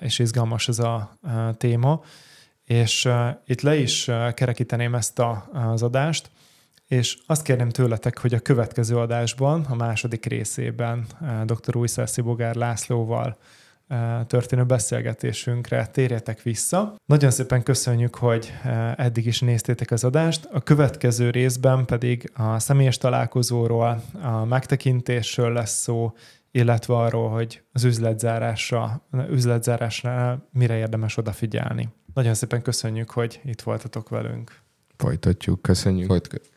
[0.00, 1.18] és izgalmas ez a
[1.56, 2.02] téma,
[2.64, 3.08] és
[3.46, 6.30] itt le is kerekíteném ezt a, az adást,
[6.86, 11.06] és azt kérném tőletek, hogy a következő adásban, a második részében
[11.44, 11.76] dr.
[11.76, 13.38] Újszászi Bogár Lászlóval
[14.26, 16.94] történő beszélgetésünkre térjetek vissza.
[17.06, 18.52] Nagyon szépen köszönjük, hogy
[18.96, 20.48] eddig is néztétek az adást.
[20.52, 26.12] A következő részben pedig a személyes találkozóról, a megtekintésről lesz szó,
[26.50, 31.88] illetve arról, hogy az üzletzárásra, üzletzárásnál mire érdemes odafigyelni.
[32.14, 34.60] Nagyon szépen köszönjük, hogy itt voltatok velünk.
[34.96, 36.06] Folytatjuk, köszönjük.
[36.06, 36.40] Folyt,